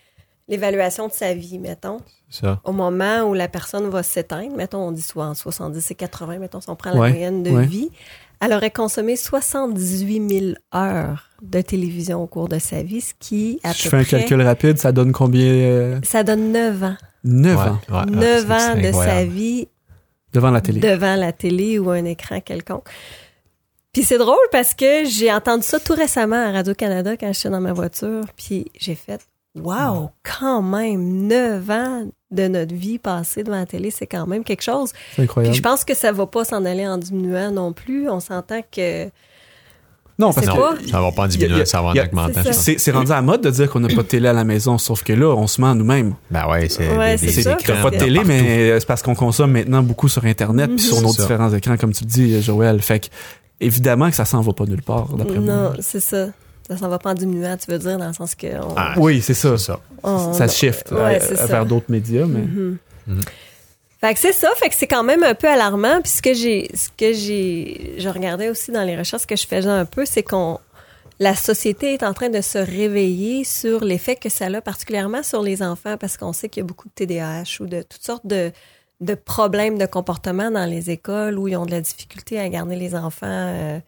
[0.48, 2.60] l'évaluation de sa vie, mettons, Ça.
[2.64, 6.40] au moment où la personne va s'éteindre, mettons, on dit soit en 70 et 80,
[6.40, 7.66] mettons, si on prend la Ouais, moyenne de ouais.
[7.66, 7.92] vie,
[8.42, 13.60] elle aurait consommé 78 000 heures de télévision au cours de sa vie, ce qui,
[13.64, 15.46] à Je peu fais un près, calcul rapide, ça donne combien?
[15.46, 16.96] euh, ça donne 9 ans.
[17.24, 19.68] 9 Ouais, ans ouais, ouais, 9 c'est- ans de sa vie
[20.34, 20.80] devant la télé.
[20.80, 22.88] devant la télé ou un écran quelconque.
[23.92, 27.60] Puis c'est drôle parce que j'ai entendu ça tout récemment à Radio-Canada quand j'étais dans
[27.62, 29.20] ma voiture, puis j'ai fait
[29.56, 34.44] Wow, quand même, 9 ans de notre vie passée devant la télé, c'est quand même
[34.44, 34.90] quelque chose.
[34.90, 35.56] C'est Puis incroyable.
[35.56, 38.10] je pense que ça va pas s'en aller en diminuant non plus.
[38.10, 39.10] On s'entend que
[40.20, 42.42] Non, parce C'est que ça va pas en a- ça va en augmentant.
[42.52, 44.78] c'est rendu à la mode de dire qu'on n'a pas de télé à la maison,
[44.78, 46.14] sauf que là, on se ment nous-mêmes.
[46.30, 47.44] Ben ouais, c'est Ouais, des, c'est
[47.82, 50.80] pas de télé, mais c'est parce qu'on consomme maintenant beaucoup sur Internet puis Mhm.
[50.94, 51.24] sur nos C'est ça.
[51.24, 52.82] différents écrans, comme tu le dis, Joël.
[52.82, 53.08] Fait que,
[53.62, 55.54] évidemment que ça s'en va pas nulle part, d'après moi.
[55.54, 56.28] non, c'est ça.
[56.70, 58.94] Ça s'en va pas en diminuant, tu veux dire, dans le sens que on, Ah,
[58.98, 59.58] Oui, c'est ça.
[59.58, 59.80] ça.
[60.04, 62.78] on- Ça shift Ouais, à- vers d'autres médias, mais Mhm.
[63.08, 63.22] Mhm.
[64.02, 66.00] Fait que c'est ça, fait que c'est quand même un peu alarmant.
[66.02, 69.46] Puis ce que j'ai, ce que j'ai, je regardais aussi dans les recherches que je
[69.46, 70.58] faisais un peu, c'est qu'on,
[71.20, 75.42] la société est en train de se réveiller sur l'effet que ça a particulièrement sur
[75.42, 78.26] les enfants, parce qu'on sait qu'il y a beaucoup de TDAH ou de toutes sortes
[78.26, 78.52] de,
[79.02, 82.78] de problèmes de comportement dans les écoles où ils ont de la difficulté à garder
[82.78, 83.80] les enfants euh,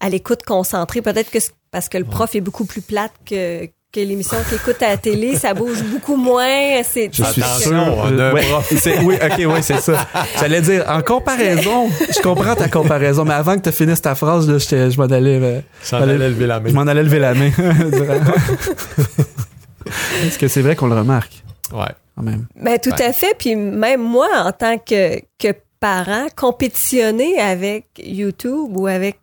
[0.00, 1.00] à l'écoute concentrée.
[1.00, 4.56] Peut-être que c'est parce que le prof est beaucoup plus plate que que l'émission qu'il
[4.56, 6.82] écoute à la télé, ça bouge beaucoup moins.
[6.82, 8.10] C'est, je suis sûr.
[8.10, 8.72] d'un ouais, prof.
[8.78, 10.04] c'est- oui, ok, oui, c'est ça.
[10.40, 14.48] J'allais dire, en comparaison, je comprends ta comparaison, mais avant que tu finisses ta phrase,
[14.50, 15.60] là, je m'en allais, euh,
[15.92, 16.70] allait lever la main.
[16.70, 17.50] je m'en allais lever la main.
[20.24, 21.86] Est-ce que c'est vrai qu'on le remarque, Ouais.
[22.16, 22.46] quand même?
[22.56, 23.02] Ben, tout Ouais.
[23.02, 23.34] à fait.
[23.38, 25.48] Puis même moi, en tant que, que
[25.80, 29.18] parent, compétitionner avec YouTube ou avec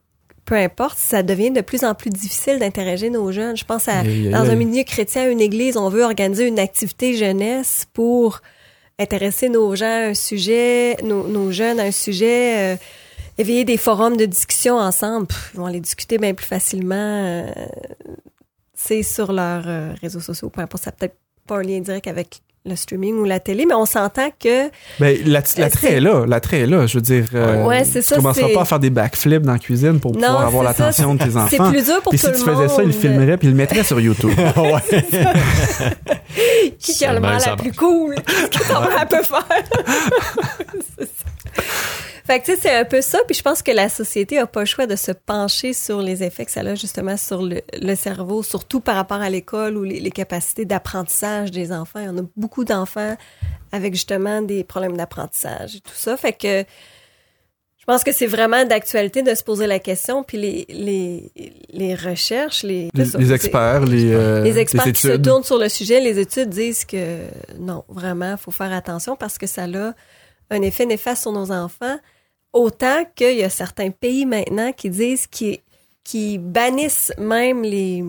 [0.46, 3.56] peu importe, ça devient de plus en plus difficile d'interroger nos jeunes.
[3.56, 7.88] Je pense à dans un milieu chrétien, une église, on veut organiser une activité jeunesse
[7.94, 8.42] pour
[9.00, 12.78] intéresser nos gens à un sujet, nos, nos jeunes à un sujet, euh,
[13.38, 15.28] éveiller des forums de discussion ensemble.
[15.28, 16.96] Pff, ils vont aller discuter bien plus facilement.
[16.96, 17.46] euh,
[18.74, 21.16] c'est sur leurs euh, réseaux sociaux, peu importe, ça peut-être
[21.48, 24.68] pas un lien direct avec le streaming ou la télé, mais on s'entend que
[25.00, 26.86] Ben, la- l'attrait c'est- est là, l'attrait est là.
[26.86, 29.42] Je veux dire, euh, Ouais, c'est tu ça, commenceras c'est- pas à faire des backflips
[29.42, 31.72] dans la cuisine pour Non, pouvoir avoir c'est l'attention de tes c'est enfants.
[31.72, 33.52] plus dur pour Puis tout si le tu faisais ça, il le filmerait puis il
[33.52, 34.30] le mettrait sur YouTube.
[36.80, 38.16] qui qui a le Seulement mal ça la plus cool,
[38.52, 39.48] qu'est-ce mère peut faire.
[41.00, 41.26] C'est ça.
[42.26, 43.20] Fait que tu sais, c'est un peu ça.
[43.28, 46.24] Puis je pense que la société a pas le choix de se pencher sur les
[46.24, 49.84] effets que ça a justement sur le, le cerveau, surtout par rapport à l'école ou
[49.84, 52.00] les, les capacités d'apprentissage des enfants.
[52.00, 53.16] Il y en a beaucoup d'enfants
[53.72, 56.18] avec justement des problèmes d'apprentissage et tout ça.
[56.18, 56.64] Fait que
[57.78, 60.22] je pense que c'est vraiment d'actualité de se poser la question.
[60.24, 61.32] Puis les, les,
[61.74, 65.24] les recherches, les, Les, ça, experts, les, euh, les experts qui se études.
[65.26, 67.22] tournent sur le sujet, les études disent que
[67.58, 69.94] non, vraiment, faut faire attention parce que ça a
[70.52, 71.98] un effet néfaste sur nos enfants.
[72.54, 75.62] Autant qu'il y a certains pays maintenant qui disent qui,
[76.04, 78.04] qui bannissent même les,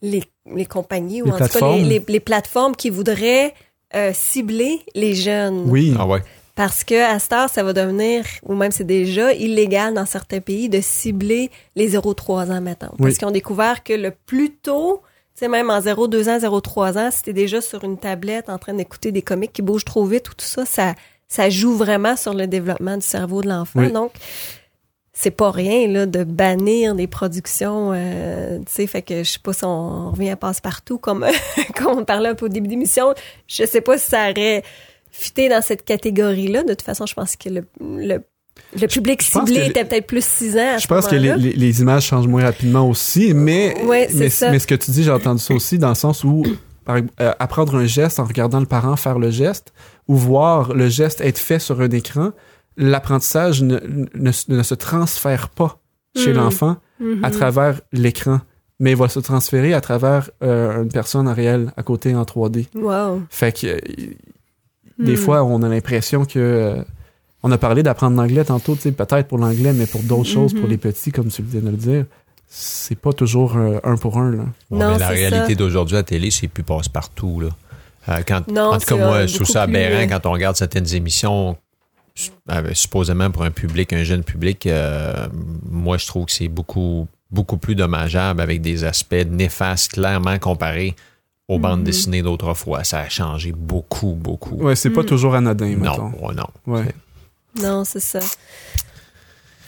[0.00, 0.22] les,
[0.52, 1.82] les compagnies ou Les en tout cas plateformes.
[1.82, 3.54] les, les- les plateformes qui voudraient
[3.94, 5.64] euh, cibler les jeunes.
[5.68, 5.94] Oui.
[5.98, 6.22] Ah ouais.
[6.54, 10.40] Parce que à cette heure, ça va devenir, ou même c'est déjà illégal dans certains
[10.40, 12.88] pays de cibler les 0-3 ans, mettons.
[12.88, 13.14] Parce Oui.
[13.16, 15.00] qu'ils ont découvert que le plus tôt,
[15.34, 18.74] sais, même en 0-2 ans, 0-3 ans, si t'es déjà sur une tablette en train
[18.74, 20.94] d'écouter des comiques qui bougent trop vite ou tout ça, ça,
[21.28, 23.80] ça joue vraiment sur le développement du cerveau de l'enfant.
[23.80, 23.92] Oui.
[23.92, 24.12] Donc,
[25.12, 29.38] c'est pas rien là de bannir des productions euh, tu sais fait que je sais
[29.38, 31.26] pas si on revient à passe-partout comme
[31.76, 33.12] comme on parlait un peu au début d'émission
[33.46, 34.62] je sais pas si ça aurait
[35.10, 38.24] fité dans cette catégorie là de toute façon je pense que le le,
[38.80, 41.36] le public ciblé était peut-être plus 6 ans à Je ce pense que les, moment-là.
[41.36, 45.10] les- les images changent moins rapidement aussi, mais, Ouais, mais, ce que tu dis, j'ai
[45.10, 46.42] entendu ça aussi dans le sens où
[46.84, 49.72] par, euh, apprendre un geste en regardant le parent faire le geste
[50.08, 52.30] ou voir le geste être fait sur un écran,
[52.76, 53.78] l'apprentissage ne,
[54.14, 55.78] ne, ne se transfère pas
[56.16, 56.36] chez Mm.
[56.36, 56.76] l'enfant
[57.22, 58.40] à travers l'écran,
[58.80, 62.24] mais il va se transférer à travers euh, une personne en réel à côté en
[62.24, 62.66] 3D.
[62.74, 63.22] Wow.
[63.30, 63.78] Fait que euh,
[64.98, 65.16] des Hmm.
[65.16, 66.82] fois, on a l'impression que euh,
[67.42, 70.52] on a parlé d'apprendre l'anglais tantôt, tu sais, peut-être pour l'anglais, mais pour d'autres choses,
[70.52, 70.70] pour Mhm.
[70.70, 72.04] les petits, comme tu viens de le dire,
[72.48, 74.30] c'est pas toujours euh, un pour un.
[74.30, 74.42] Là.
[74.70, 77.40] Ouais, Non, mais la réalité d'aujourd'hui à la télé, c'est plus passe-partout.
[77.40, 77.48] Là.
[78.08, 80.56] Euh, quand, Non, en tout cas, moi, euh, je trouve ça aberrant quand on regarde
[80.56, 81.56] certaines émissions,
[82.50, 84.66] euh, supposément pour un public, un jeune public.
[84.66, 85.28] euh,
[85.70, 90.94] moi, je trouve que c'est beaucoup, beaucoup plus dommageable avec des aspects néfastes, clairement comparés
[91.48, 91.84] aux bandes Mhm.
[91.86, 92.84] dessinées d'autrefois.
[92.84, 94.56] Ça a changé beaucoup, beaucoup.
[94.56, 95.06] Ouais, c'est pas Mm.
[95.06, 96.46] toujours anodin, non, ouais, non.
[96.66, 96.92] Ouais.
[97.56, 98.20] Non, c'est ça.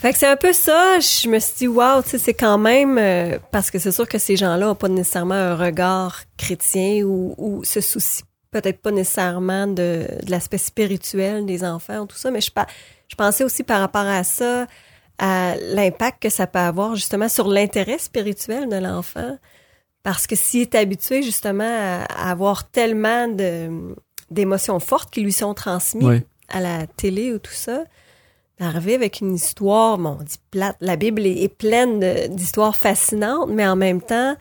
[0.01, 0.99] Fait que c'est un peu ça.
[1.01, 2.99] Je me suis dit, wow, tu sais, c'est quand même.
[2.99, 7.35] euh, parce que c'est sûr que ces gens-là n'ont pas nécessairement un regard chrétien ou,
[7.39, 12.31] ou se soucient peut-être pas nécessairement de, de l'aspect spirituel des enfants ou tout ça,
[12.31, 12.51] mais je,
[13.09, 14.67] je pensais aussi par rapport à ça,
[15.19, 19.39] à l'impact que ça peut avoir justement sur l'intérêt spirituel de l'enfant.
[20.05, 23.27] Parce que s'il est habitué justement à, à avoir tellement
[24.31, 26.27] d'émotions fortes qui lui sont transmises Ouais.
[26.49, 27.85] À la télé ou tout ça,
[28.61, 32.01] d'arriver avec une histoire, bon, on dit plate, la Bible est, est pleine
[32.35, 34.37] d'histoires fascinantes, mais en même temps,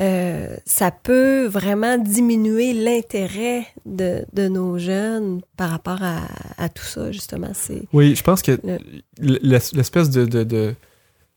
[0.00, 6.20] euh, ça peut vraiment diminuer l'intérêt de, de nos jeunes par rapport à,
[6.56, 7.50] à tout ça, justement.
[7.92, 10.74] Oui, je pense que Le- l'es- l'espèce de, de, de,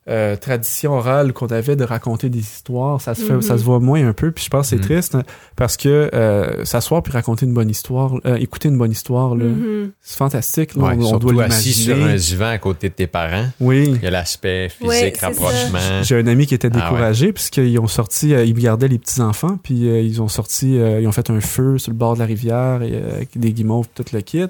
[0.09, 3.41] euh, tradition orale qu'on avait de raconter des histoires, ça se, fait, Mhm.
[3.43, 4.31] ça se voit moins un peu.
[4.31, 4.81] Puis je pense que c'est Mhm.
[4.81, 5.21] triste hein,
[5.55, 9.45] parce que euh, s'asseoir puis raconter une bonne histoire, euh, écouter une bonne histoire, là,
[9.45, 9.91] Mhm.
[10.01, 10.73] c'est fantastique.
[10.75, 13.45] là, Ouais, on, on doit assis sur un divan à côté de tes parents.
[13.59, 13.91] Oui.
[13.95, 15.77] Il y a l'aspect physique, rapprochement.
[16.01, 16.81] J'ai un ami qui était Ah ouais.
[16.83, 20.79] découragé puisqu'ils ont sorti, euh, ils gardaient les petits enfants, puis euh, ils ont sorti,
[20.79, 23.37] euh, ils ont fait un feu sur le bord de la rivière et, euh, avec
[23.37, 24.45] des guimauves, tout le kit.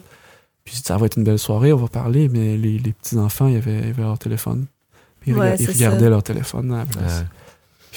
[0.64, 3.48] Puis ça va être une belle soirée, on va parler, mais les, les petits enfants,
[3.48, 4.66] ils avaient, ils avaient leur téléphone.
[5.22, 6.10] Puis ils, Ouais, regardaient ça.
[6.10, 7.20] leur téléphone à la place.
[7.20, 7.26] Ouais.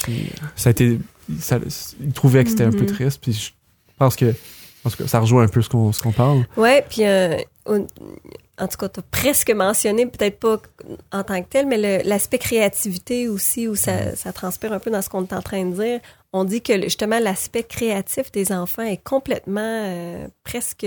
[0.02, 0.98] Puis euh, ça a été,
[1.40, 1.58] ça,
[2.00, 2.86] ils trouvaient que c'était un peu Mhm.
[2.86, 3.18] triste.
[3.20, 3.50] Puis je
[3.98, 4.32] pense que,
[4.84, 6.44] en tout cas, ça rejoint un peu ce qu'on ce qu'on parle.
[6.56, 7.86] Ouais, puis euh, on-
[8.58, 10.58] en tout cas, tu as presque mentionné, peut-être pas
[11.10, 15.02] en tant que tel, mais l'aspect créativité aussi, où ça, ça transpire un peu dans
[15.02, 16.00] ce qu'on est en train de dire.
[16.32, 20.86] On dit que justement l'aspect créatif des enfants est complètement euh, presque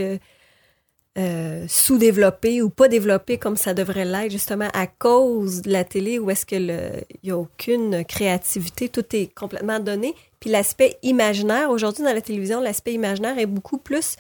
[1.18, 6.20] euh, sous-développé ou pas développé comme ça devrait l'être, justement à cause de la télé
[6.20, 6.90] où est-ce que le
[7.24, 10.14] il y a aucune créativité, tout est complètement donné.
[10.40, 14.16] Puis l'aspect imaginaire, aujourd'hui dans la télévision, l'aspect imaginaire est beaucoup plus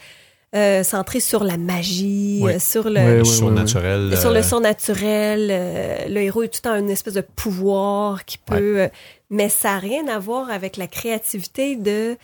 [0.55, 4.17] euh, centré sur la magie, euh, sur le, surnaturel.
[4.17, 5.49] sur le surnaturel.
[5.51, 8.79] euh, le héros est tout le temps une espèce de pouvoir qui peut.
[8.81, 8.87] euh,
[9.29, 12.15] mais ça n'a rien à voir avec la créativité de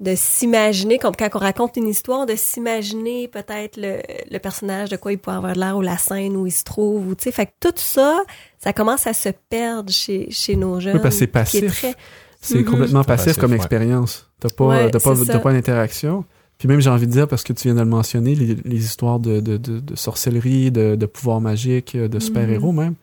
[0.00, 3.98] de s'imaginer, comme quand on raconte une histoire, de s'imaginer peut-être le,
[4.30, 7.08] le personnage, de quoi il pourrait avoir l'air, ou la scène où il se trouve,
[7.08, 7.30] ou tu sais.
[7.32, 8.22] Fait que tout ça,
[8.58, 11.00] ça commence à se perdre chez, chez nos jeunes.
[11.00, 11.66] parce que c'est passif.
[11.78, 11.94] très-
[12.40, 12.64] C'est Mhm.
[12.64, 13.56] complètement passif passif, comme ouais.
[13.56, 14.28] expérience.
[14.40, 15.38] T'as pas, Ouais, t'as pas, ça.
[15.38, 16.24] pas d'interaction.
[16.58, 18.84] Puis même, j'ai envie de dire, parce que tu viens de le mentionner, les, les
[18.84, 22.94] histoires de, de, de, de sorcellerie, de, de pouvoirs magiques, de super-héros même,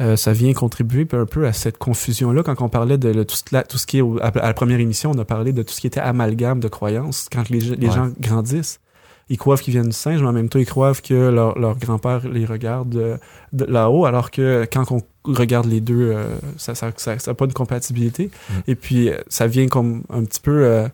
[0.00, 2.42] euh, ça vient contribuer un peu à cette confusion-là.
[2.42, 4.54] Quand on parlait de le- tout, ce, la- tout ce qui est, au- à, la
[4.54, 7.28] première émission, on a parlé de tout ce qui était amalgame de croyances.
[7.30, 7.94] Quand les, les Ouais.
[7.94, 8.80] gens grandissent,
[9.28, 11.76] ils croient qu'ils viennent du singe, mais en même temps, ils croient que leur, leur
[11.78, 13.16] grand-père les regarde euh,
[13.52, 16.24] de là-haut, alors que quand on regarde les deux, euh,
[16.56, 18.30] ça n'a ça, ça, ça a pas de compatibilité.
[18.48, 18.52] Mm.
[18.68, 20.88] Et puis, euh, ça vient comme un petit peu euh,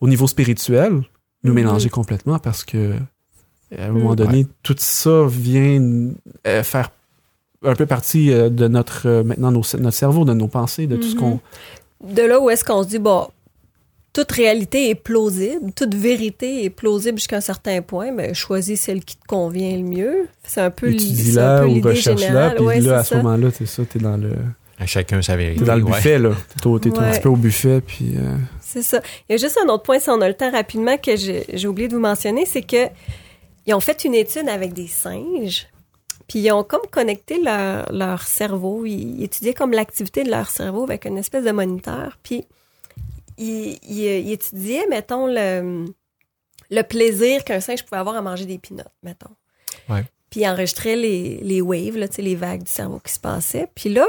[0.00, 1.02] au niveau spirituel
[1.42, 1.54] nous Mhm.
[1.56, 2.94] mélanger complètement parce que
[3.76, 4.16] à un moment Mm.
[4.16, 6.08] donné, tout ça vient
[6.46, 6.90] euh, faire
[7.64, 10.96] un peu partie euh, de notre euh, maintenant nos- notre cerveau, de nos pensées, de
[10.96, 11.40] tout ce qu'on
[12.04, 13.26] de là où est-ce qu'on se dit, bon,
[14.12, 19.04] toute réalité est plausible, toute vérité est plausible jusqu'à un certain point, mais choisis celle
[19.04, 20.28] qui te convient le mieux.
[20.44, 22.54] C'est un peu c'est l'idée générale.
[22.56, 23.22] puis Ouais, là, à c'est ce ça.
[23.22, 24.30] moment-là, t'es ça, t'es dans le
[24.78, 25.60] À chacun sa vérité.
[25.60, 25.90] t'es dans le ouais.
[25.92, 26.30] buffet, là.
[26.30, 27.10] T'es, t'es un Ouais.
[27.12, 28.14] petit peu au buffet, puis...
[28.16, 29.00] euh, C'est ça.
[29.28, 31.44] Il y a juste un autre point, si on a le temps rapidement, que j'ai
[31.52, 32.86] j'ai oublié de vous mentionner, c'est que
[33.66, 35.66] ils ont fait une étude avec des singes,
[36.28, 40.48] puis ils ont comme connecté leur, leur cerveau, ils, ils étudiaient comme l'activité de leur
[40.50, 42.46] cerveau avec une espèce de moniteur, puis
[43.38, 45.86] ils, ils- ils étudiaient, mettons, le,
[46.70, 49.34] le plaisir qu'un singe pouvait avoir à manger des pinottes, mettons.
[49.88, 50.04] Ouais.
[50.30, 53.68] Puis ils enregistraient les, les waves, là, les vagues du cerveau qui se passaient.
[53.74, 54.06] Puis là,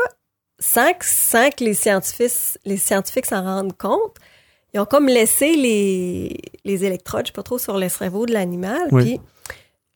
[0.60, 4.16] sans que, sans que les scientifiques les scientifiques s'en rendent compte,
[4.74, 8.34] ils ont comme laissé les, les électrodes, je sais pas trop, sur le cerveau de
[8.34, 8.88] l'animal.
[8.92, 9.04] Oui.
[9.04, 9.22] Puis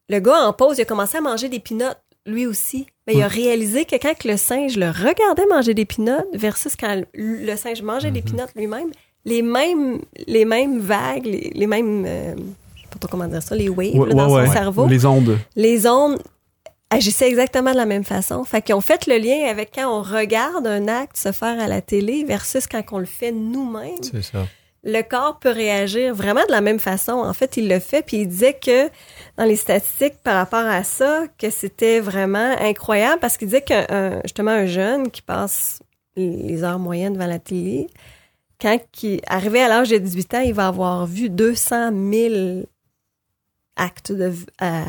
[0.09, 2.87] le gars, en pause, il a commencé à manger des pinottes, lui aussi.
[3.07, 7.01] Mais il a réalisé que quand le singe le regardait manger des pinottes versus quand
[7.13, 8.91] le singe mangeait des pinottes lui-même,
[9.25, 12.05] les mêmes, les mêmes vagues, les, les mêmes...
[12.05, 12.35] euh,
[12.75, 14.55] je sais pas trop comment dire ça, les waves ouais, là, dans ouais, son ouais.
[14.55, 15.37] cerveau Les ondes.
[15.55, 16.21] les ondes
[16.89, 18.43] agissaient exactement de la même façon.
[18.43, 21.67] Fait qu'ils ont fait le lien avec quand on regarde un acte se faire à
[21.67, 24.01] la télé versus quand on le fait nous-mêmes.
[24.01, 24.47] C'est ça.
[24.83, 27.11] Le corps peut réagir vraiment de la même façon.
[27.11, 28.87] En fait, il le fait, puis il disait que
[29.37, 34.21] dans les statistiques par rapport à ça, que c'était vraiment incroyable parce qu'il disait que
[34.23, 35.79] justement un jeune qui passe
[36.15, 37.87] les heures moyennes devant la télé,
[38.59, 42.63] quand il arrivé à l'âge de 18 ans, il va avoir vu 200 000
[43.75, 44.83] actes de euh,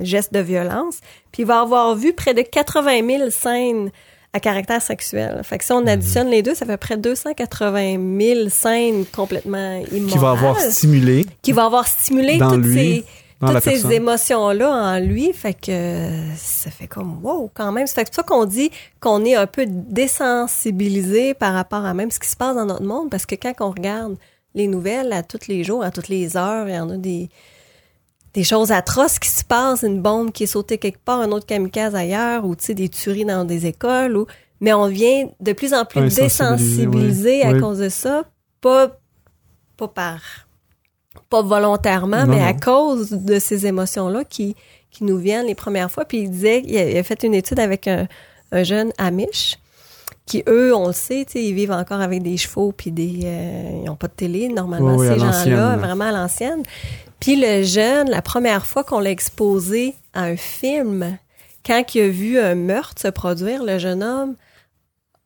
[0.00, 1.00] gestes de violence,
[1.32, 3.90] puis il va avoir vu près de 80 000 scènes
[4.36, 5.40] à caractère sexuel.
[5.42, 5.88] Fait que si on Mhm.
[5.88, 10.12] additionne les deux, ça fait près de 280 000 scènes complètement immorales.
[10.12, 13.04] Qui va avoir stimulé Qui va avoir stimulé Dans toutes lui, ces
[13.40, 17.86] dans toutes ces émotions-là en lui, fait que ça fait comme wow quand même.
[17.86, 18.70] C'est pour ça qu'on dit
[19.00, 22.82] qu'on est un peu désensibilisé par rapport à même ce qui se passe dans notre
[22.84, 24.16] monde, parce que quand on regarde
[24.54, 27.28] les nouvelles à tous les jours, à toutes les heures, il y en a des
[28.36, 31.46] des choses atroces qui se passent, une bombe qui est sautée quelque part, un autre
[31.46, 34.26] kamikaze ailleurs, ou tu sais des tueries dans des écoles, ou
[34.60, 38.24] mais on vient de plus en plus oui, à cause de ça,
[38.60, 38.98] pas
[39.78, 40.20] pas par
[41.30, 42.46] pas volontairement, Non, mais non.
[42.46, 44.54] à cause de ces émotions-là qui,
[44.90, 46.04] qui nous viennent les premières fois.
[46.04, 48.06] Puis il disait, il a, il a fait une étude avec un,
[48.52, 49.58] un jeune Amish,
[50.26, 53.84] qui eux, on le sait, ils vivent encore avec des chevaux, puis des, euh, ils
[53.84, 55.76] n'ont pas de télé, normalement, Oui, ces gens-là, là.
[55.76, 56.62] vraiment à l'ancienne.
[57.20, 61.16] Puis le jeune, la première fois qu'on l'a exposé à un film,
[61.64, 64.34] quand il a vu un meurtre se produire, le jeune homme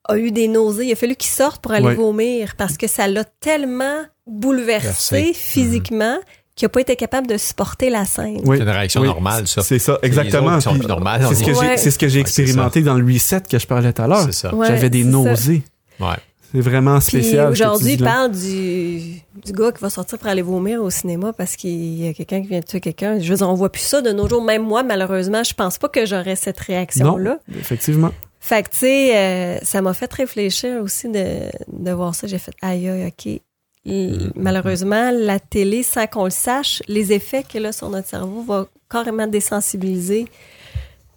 [0.08, 0.86] a eu des nausées.
[0.86, 1.94] Il a fallu qu'il sorte pour aller Oui.
[1.94, 5.32] vomir parce que ça l'a tellement bouleversé Versé.
[5.34, 6.16] physiquement
[6.56, 8.40] qu'il n'a pas été capable de supporter la scène.
[8.44, 8.56] Oui.
[8.58, 9.06] C'est une réaction Oui.
[9.08, 9.62] normale, ça.
[9.62, 10.58] C'est ça, exactement.
[10.58, 11.76] qui C'est ce que j'ai, Ouais.
[11.76, 14.24] c'est ce que j'ai Ouais, expérimenté dans le reset que je parlais tout à l'heure.
[14.26, 14.54] C'est ça.
[14.54, 15.62] Ouais, J'avais des nausées.
[15.98, 16.06] Ouais.
[16.52, 17.52] C'est vraiment spécial.
[17.52, 21.54] aujourd'hui, il parle du, du gars qui va sortir pour aller vomir au cinéma parce
[21.54, 23.20] qu'il y a quelqu'un qui vient de tuer quelqu'un.
[23.20, 24.42] Je veux dire, on voit plus ça de nos jours.
[24.42, 27.38] Même moi, malheureusement, je pense pas que j'aurais cette réaction-là.
[27.56, 28.10] Effectivement.
[28.40, 31.24] Fait que, tu sais, euh, ça m'a fait réfléchir aussi de,
[31.72, 32.26] de voir ça.
[32.26, 33.40] J'ai fait, aïe, aïe, OK.
[33.86, 38.42] L- Malheureusement, la télé, sans qu'on le sache, les effets qu'elle a sur notre cerveau
[38.42, 40.26] vont carrément désensibiliser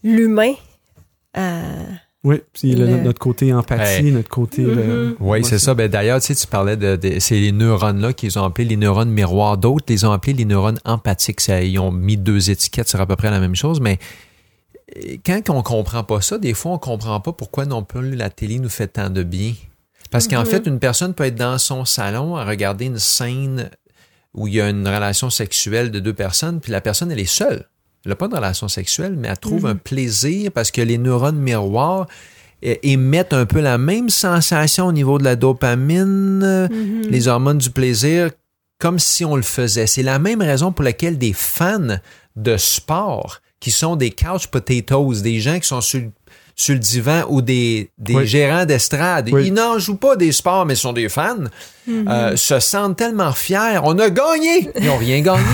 [0.03, 0.53] l'humain
[1.33, 1.61] à...
[2.25, 4.11] Oui, puis le- Le- notre côté empathie, Hey.
[4.13, 4.61] notre côté.
[4.61, 5.17] Mhm.
[5.19, 5.73] Oui, c'est ça.
[5.73, 8.77] Ben, d'ailleurs, tu sais, tu parlais de, de- c'est les neurones-là qu'ils ont appelés les
[8.77, 9.57] neurones miroirs.
[9.57, 11.41] D'autres les ont appelés les neurones empathiques.
[11.41, 13.99] Ça, ils ont mis deux étiquettes sur à peu près la même chose, mais
[14.95, 18.29] euh, quand on comprend pas ça, des fois, on comprend pas pourquoi non plus la
[18.29, 19.51] télé nous fait tant de bien.
[20.13, 20.45] Parce qu'en Mhm.
[20.45, 23.69] fait, une personne peut être dans son salon à regarder une scène
[24.33, 27.25] où il y a une relation sexuelle de deux personnes, puis la personne, elle est
[27.25, 27.67] seule.
[28.05, 31.37] Elle n'a pas de relation sexuelle, mais elle trouve un plaisir parce que les neurones
[31.39, 32.07] miroirs
[32.61, 36.67] émettent un peu la même sensation au niveau de la dopamine, euh,
[37.09, 38.29] les hormones du plaisir,
[38.79, 39.87] comme si on le faisait.
[39.87, 41.97] C'est la même raison pour laquelle des fans
[42.35, 46.01] de sport, qui sont des couch potatoes, des gens qui sont sur,
[46.55, 48.27] sur le divan ou des, des Oui.
[48.27, 49.47] gérants d'estrade, Oui.
[49.47, 51.37] ils n'en jouent pas des sports, mais sont des fans,
[51.89, 53.79] euh, se sentent tellement fiers.
[53.83, 54.69] On a gagné!
[54.79, 55.41] Ils n'ont rien gagné.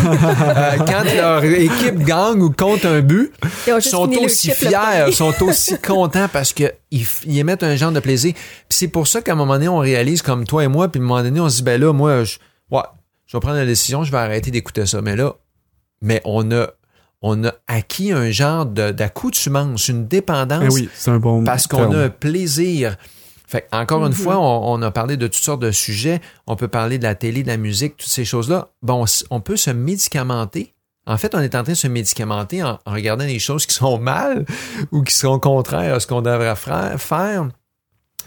[0.59, 3.31] Euh, quand leur équipe gagne ou compte un but,
[3.67, 7.07] Ils sont aussi fiers, sont aussi contents parce que ils,
[7.38, 8.33] émettent un genre de plaisir.
[8.69, 11.03] C'est pour ça qu'à un moment donné, on réalise comme toi et moi, puis à
[11.03, 12.38] un moment donné, on se dit, ben là, moi, je,
[12.71, 12.81] ouais,
[13.25, 15.01] je vais prendre la décision, je vais arrêter d'écouter ça.
[15.01, 15.33] Mais là,
[16.01, 16.67] mais on a,
[17.21, 21.91] on a acquis un genre d'accoutumance, une dépendance Eh oui, c'est un bon parce qu'on
[21.93, 22.95] a un plaisir.
[23.47, 24.17] Fait encore une Mhm.
[24.17, 26.21] fois, on, on a parlé de toutes sortes de sujets.
[26.47, 28.69] On peut parler de la télé, de la musique, toutes ces choses-là.
[28.84, 30.73] Bon, on peut se médicamenter.
[31.08, 33.73] En fait, on est en train de se médicamenter en, en regardant des choses qui
[33.73, 34.45] sont mal
[34.91, 37.49] ou qui sont contraires à ce qu'on devrait faire.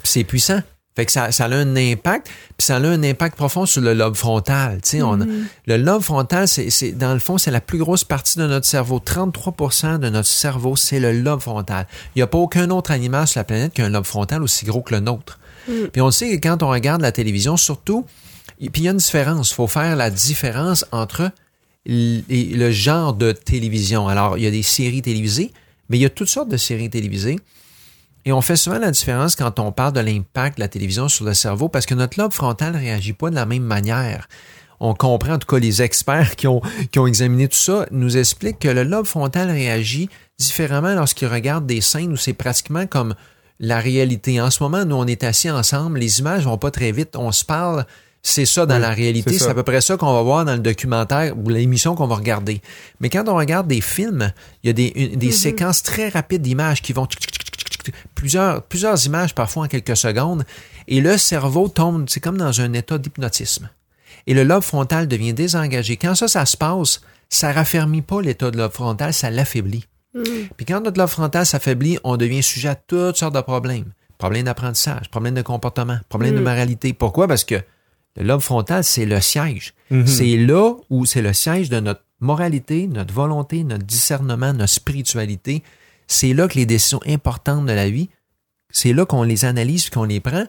[0.03, 0.61] C'est puissant.
[0.95, 2.27] Fait que ça, ça a un impact,
[2.59, 4.81] puis ça a un impact profond sur le lobe frontal.
[4.83, 5.25] Tu sais, on a-
[5.67, 8.67] le lobe frontal, c'est, c'est- dans le fond, c'est la plus grosse partie de notre
[8.67, 8.99] cerveau.
[9.01, 11.87] 33% de notre cerveau, c'est le lobe frontal.
[12.15, 14.43] Il n'y a pas aucun autre animal sur la planète qui a un lobe frontal
[14.43, 15.39] aussi gros que le nôtre.
[15.93, 18.05] Puis on sait que quand on regarde la télévision, surtout,
[18.61, 19.51] et puis il y a une différence.
[19.53, 21.31] Il faut faire la différence entre
[21.87, 24.09] le genre de télévision.
[24.09, 25.53] Alors, il y a des séries télévisées,
[25.89, 27.39] mais il y a toutes sortes de séries télévisées.
[28.25, 31.25] Et on fait souvent la différence quand on parle de l'impact de la télévision sur
[31.25, 34.29] le cerveau parce que notre lobe frontal ne réagit pas de la même manière.
[34.79, 38.17] On comprend, en tout cas, les experts qui ont, qui ont examiné tout ça nous
[38.17, 40.09] expliquent que le lobe frontal réagit
[40.39, 43.15] différemment lorsqu'il regarde des scènes où c'est pratiquement comme
[43.61, 44.41] la réalité.
[44.41, 47.31] En ce moment, nous, on est assis ensemble, les images vont pas très vite, on
[47.31, 47.87] se parle,
[48.23, 50.55] c'est ça dans Oui, la réalité, c'est à peu près ça qu'on va voir dans
[50.55, 52.61] le documentaire ou l'émission qu'on va regarder.
[53.01, 54.33] Mais quand on regarde des films,
[54.65, 57.07] il y a des, une- des séquences très rapides d'images qui vont
[58.15, 60.45] plusieurs, plusieurs images parfois en quelques secondes,
[60.89, 63.69] et le cerveau tombe, c'est comme dans un état d'hypnotisme.
[64.27, 65.97] Et le lobe frontal devient désengagé.
[65.97, 69.87] Quand ça, ça se passe, ça raffermit pas l'état de lobe frontal, ça l'affaiblit.
[70.57, 73.93] Puis quand notre lobe frontal s'affaiblit, on devient sujet à toutes sortes de problèmes.
[74.19, 76.93] Problèmes d'apprentissage, problèmes de comportement, problèmes de moralité.
[76.93, 77.27] Pourquoi?
[77.27, 77.57] Parce que
[78.17, 79.75] le lobe frontal, c'est le siège.
[79.91, 80.07] Mhm.
[80.07, 85.63] C'est là où c'est le siège de notre moralité, notre volonté, notre discernement, notre spiritualité.
[86.07, 88.09] C'est là que les décisions importantes de la vie,
[88.71, 90.45] c'est là qu'on les analyse et qu'on les prend.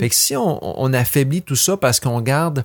[0.00, 2.64] Fait que si on, on affaiblit tout ça parce qu'on garde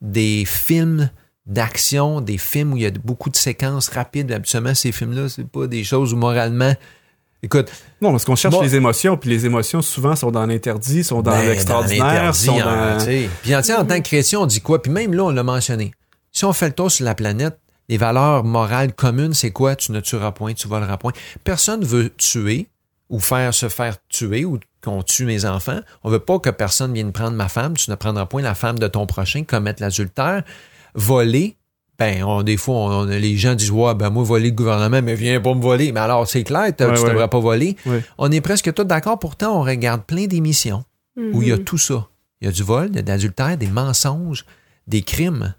[0.00, 1.10] des films
[1.46, 5.46] d'action, des films où il y a beaucoup de séquences rapides, habituellement ces films-là, c'est
[5.46, 6.74] pas des choses où moralement.
[7.42, 7.70] Écoute,
[8.00, 8.62] Non, parce qu'on cherche Bon.
[8.62, 12.98] les émotions, puis les émotions souvent sont dans l'interdit, sont dans ben, l'extraordinaire, sont dans...
[13.42, 14.80] Puis en tant que chrétien, on dit quoi?
[14.80, 15.90] Puis même là, on l'a mentionné.
[16.32, 17.58] Si on fait le tour sur la planète,
[17.88, 19.76] les valeurs morales communes, c'est quoi?
[19.76, 21.12] Tu ne tueras point, tu voleras point.
[21.44, 22.68] Personne veut tuer
[23.10, 25.80] ou faire se faire tuer ou qu'on tue mes enfants.
[26.02, 27.76] On veut pas que personne vienne prendre ma femme.
[27.76, 30.42] Tu ne prendras point la femme de ton prochain, commettre l'adultère.
[30.94, 31.56] Voler,
[31.98, 35.00] ben, on, des fois, on- on- les gens disent, ouais, ben, moi, voler le gouvernement,
[35.02, 35.92] mais viens pas me voler.
[35.92, 36.94] Mais alors, c'est clair, Ouais, tu ouais.
[37.10, 37.76] devrais pas voler.
[37.86, 38.02] Ouais.
[38.18, 39.18] On est presque tous d'accord.
[39.18, 40.84] Pourtant, on regarde plein d'émissions
[41.16, 42.08] où il y a tout ça.
[42.40, 44.44] Il y a du vol, il y a de l'adultère, des mensonges,
[44.86, 45.54] des crimes.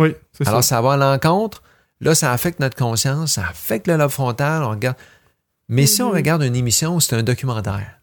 [0.00, 0.76] Oui, c'est Alors, ça.
[0.76, 1.62] ça va à l'encontre.
[2.00, 4.62] Là, ça affecte notre conscience, ça affecte le lobe frontal.
[4.62, 4.96] On regarde.
[5.68, 8.00] Mais si on regarde une émission, c'est un documentaire.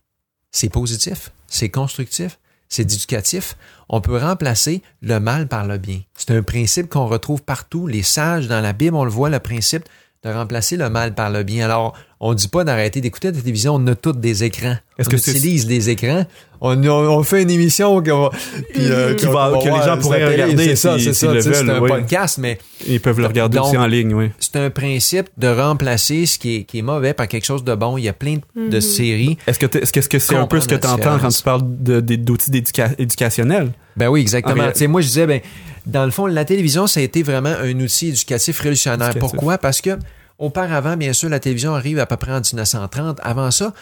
[0.51, 2.39] C'est positif, c'est constructif,
[2.69, 3.57] c'est éducatif.
[3.89, 6.01] On peut remplacer le mal par le bien.
[6.15, 7.87] C'est un principe qu'on retrouve partout.
[7.87, 9.83] Les sages dans la Bible, on le voit, le principe
[10.23, 11.65] de remplacer le mal par le bien.
[11.65, 14.76] Alors, on dit pas d'arrêter d'écouter la télévision, on a tous des écrans.
[14.97, 16.26] Est-ce on que c'est- utilise des écrans.
[16.59, 18.30] On, on, on fait une émission qu'on va-
[18.74, 21.32] puis, euh, Qui va- va que les gens pourraient regarder C'est ça, c'est ça.
[21.39, 21.88] C'est un oui.
[21.89, 22.57] podcast, mais
[22.88, 24.32] Ils peuvent le regarder Donc, aussi en ligne, oui.
[24.39, 27.76] c'est un principe de remplacer ce qui est, qui est mauvais par quelque chose de
[27.76, 27.97] bon.
[27.99, 29.38] Il y a plein de séries.
[29.45, 31.99] Est-ce que est-ce que c'est un peu ce que tu entends quand tu parles de-
[31.99, 33.72] d'outils d'éduca- éducationnels?
[33.95, 34.55] Ben oui, exactement.
[34.59, 35.41] Ah, mais- Tu sais, moi, je disais, ben,
[35.86, 39.09] dans le fond, la télévision, ça a été vraiment un outil éducatif révolutionnaire.
[39.11, 39.20] Éducatif.
[39.32, 39.57] Pourquoi?
[39.59, 39.91] Parce que,
[40.39, 43.19] auparavant, bien sûr, la télévision arrive à peu près en 1930.
[43.23, 43.73] Avant ça,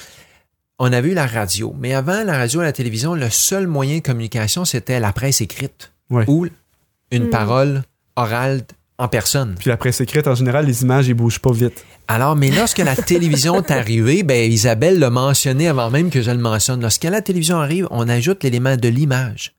[0.79, 1.73] on avait eu la radio.
[1.79, 5.41] Mais avant la radio et la télévision, le seul moyen de communication, c'était la presse
[5.41, 6.25] écrite Ouais.
[6.27, 6.45] ou
[7.11, 7.81] une parole
[8.15, 8.61] orale
[8.97, 9.55] en personne.
[9.59, 11.83] Puis la presse écrite, en général, les images, ils bougent pas vite.
[12.07, 16.31] Alors, mais lorsque la télévision est arrivée, ben, Isabelle l'a mentionné avant même que je
[16.31, 16.81] le mentionne.
[16.81, 19.53] Lorsque la télévision arrive, on ajoute l'élément de l'image.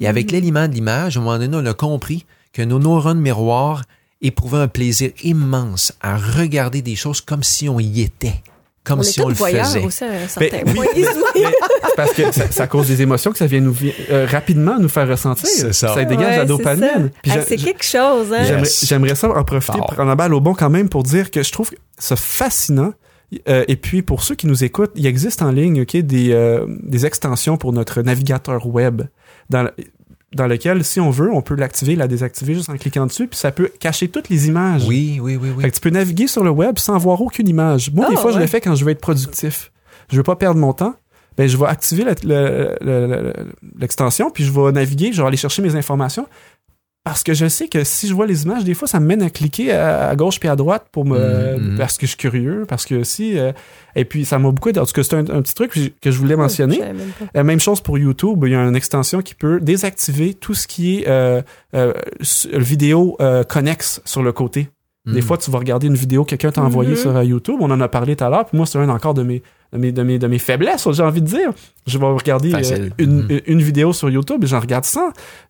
[0.00, 3.20] Et avec l'élément de l'image, à un moment donné, on a compris que nos neurones
[3.20, 3.82] miroirs
[4.22, 8.42] éprouvaient un plaisir immense à regarder des choses comme si on y était,
[8.84, 9.84] comme On si est on le faisait.
[9.84, 10.86] aussi à un certain oui, point.
[11.34, 13.76] C'est parce que ça, ça cause des émotions que ça vient nous
[14.10, 15.74] euh, rapidement nous faire ressentir.
[15.74, 16.04] Ça.
[16.04, 17.10] dégage Ouais, la dopamine.
[17.28, 18.62] Ah, c'est quelque chose, hein?
[18.82, 21.42] J'aimerais, ça en profiter pour prendre la balle au bon quand même pour dire que
[21.42, 22.92] je trouve ça fascinant.
[23.48, 26.66] Euh, et puis pour ceux qui nous écoutent, il existe en ligne ok, des, euh,
[26.82, 29.02] des extensions pour notre navigateur web
[29.48, 29.68] dans,
[30.34, 33.38] dans lequel, si on veut, on peut l'activer, la désactiver juste en cliquant dessus, puis
[33.38, 34.84] ça peut cacher toutes les images.
[34.86, 35.62] Oui, oui, oui, oui.
[35.62, 37.90] Fait que tu peux naviguer sur le web sans voir aucune image.
[37.92, 39.70] Moi, des Ah, fois, je le fais quand je veux être productif.
[40.10, 40.94] Je veux pas perdre mon temps.
[41.38, 43.32] Ben, je vais activer la- le- le- le-
[43.78, 46.26] l'extension, puis je vais naviguer, je vais aller chercher mes informations.
[47.04, 49.22] Parce que je sais que si je vois les images, des fois, ça me mène
[49.22, 51.76] à cliquer à, à gauche puis à droite pour me, Mhm.
[51.76, 53.50] parce que je suis curieux, parce que si, euh,
[53.96, 54.78] et puis ça m'a beaucoup aidé.
[54.78, 56.76] En tout cas, c'est un, un petit truc que je- voulais mentionner.
[56.76, 57.10] Je savais même.
[57.34, 60.68] La même chose pour YouTube, il y a une extension qui peut désactiver tout ce
[60.68, 61.42] qui est euh,
[61.74, 61.92] euh,
[62.52, 64.68] vidéo euh, connexe sur le côté.
[65.04, 65.22] Des Mm.
[65.22, 66.96] fois, tu vas regarder une vidéo que quelqu'un t'a envoyée Mhm.
[66.96, 67.56] sur euh, YouTube.
[67.60, 68.46] On en a parlé tout à l'heure.
[68.46, 69.42] Puis moi, c'est un encore de mes,
[69.72, 71.50] de mes, de mes, de mes faiblesses, j'ai envie de dire.
[71.88, 72.92] Je vais regarder euh, Facile.
[72.98, 75.00] une, une vidéo sur YouTube et j'en regarde 100.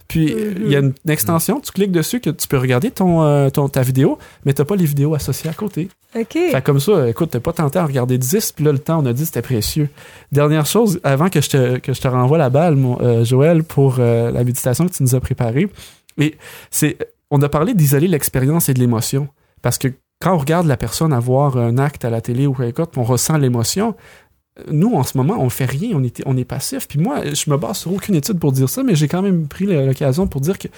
[0.09, 3.23] Puis il y a une, une extension, tu cliques dessus que tu peux regarder ton,
[3.23, 5.89] euh, ton, ta vidéo, mais t'as pas les vidéos associées à côté.
[6.19, 6.33] OK.
[6.33, 9.07] Fait comme ça, écoute, t'es pas tenté à regarder 10, puis là, le temps, on
[9.07, 9.89] a dit, c'était précieux.
[10.31, 13.65] Dernière chose, avant que je te, que je te renvoie la balle, mon, euh, Joël,
[13.65, 15.69] pour euh, la méditation que tu nous as préparée,
[16.19, 16.37] et
[16.71, 16.97] c'est,
[17.31, 19.29] on a parlé d'isoler l'expérience et de l'émotion.
[19.63, 19.89] Parce que
[20.21, 23.03] quand on regarde la personne avoir un acte à la télé ou quelque chose, on
[23.05, 23.95] ressent l'émotion,
[24.71, 26.87] nous, en ce moment, on fait rien, on est, on est passif.
[26.87, 29.49] Puis moi, je me base sur aucune étude pour dire ça, mais j'ai quand même
[29.49, 30.69] pris l'occasion pour dire que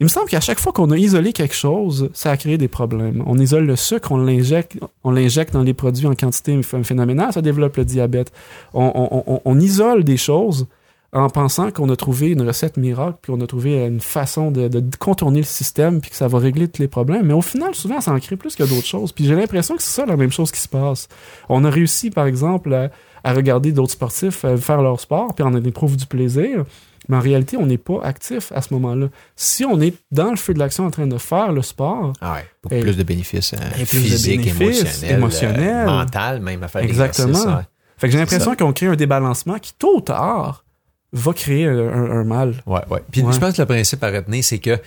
[0.00, 2.66] il me semble qu'à chaque fois qu'on a isolé quelque chose, ça a créé des
[2.66, 3.22] problèmes.
[3.26, 7.32] On isole le sucre, on l'injecte, on l'injecte dans les produits en quantité ph- phénoménale,
[7.32, 8.32] ça développe le diabète.
[8.74, 10.66] On isole des choses
[11.14, 14.68] en pensant qu'on a trouvé une recette miracle, puis on a trouvé une façon de,
[14.68, 17.26] de contourner le système, puis que ça va régler tous les problèmes.
[17.26, 19.12] Mais au final, souvent, ça en crée plus que d'autres choses.
[19.12, 21.08] Puis j'ai l'impression que c'est ça la même chose qui se passe.
[21.50, 22.90] On a réussi, par exemple, à,
[23.24, 26.64] à regarder d'autres sportifs faire leur sport, puis on éprouve du plaisir.
[27.08, 29.08] Mais en réalité, on n'est pas actif à ce moment-là.
[29.36, 32.34] Si on est dans le feu de l'action en train de faire le sport, Ah
[32.34, 35.88] ouais, beaucoup Et- plus de bénéfices euh, et physiques, bénéfices, émotionnels, émotionnels.
[35.88, 37.58] euh, mental, même à faire Exactement.
[37.98, 40.64] fait que j'ai l'impression qu'on crée un débalancement qui, tôt ou tard,
[41.12, 42.54] va créer un, mal.
[42.66, 43.02] Ouais, ouais.
[43.10, 43.32] Puis Ouais.
[43.32, 44.78] je pense que le principe à retenir, c'est que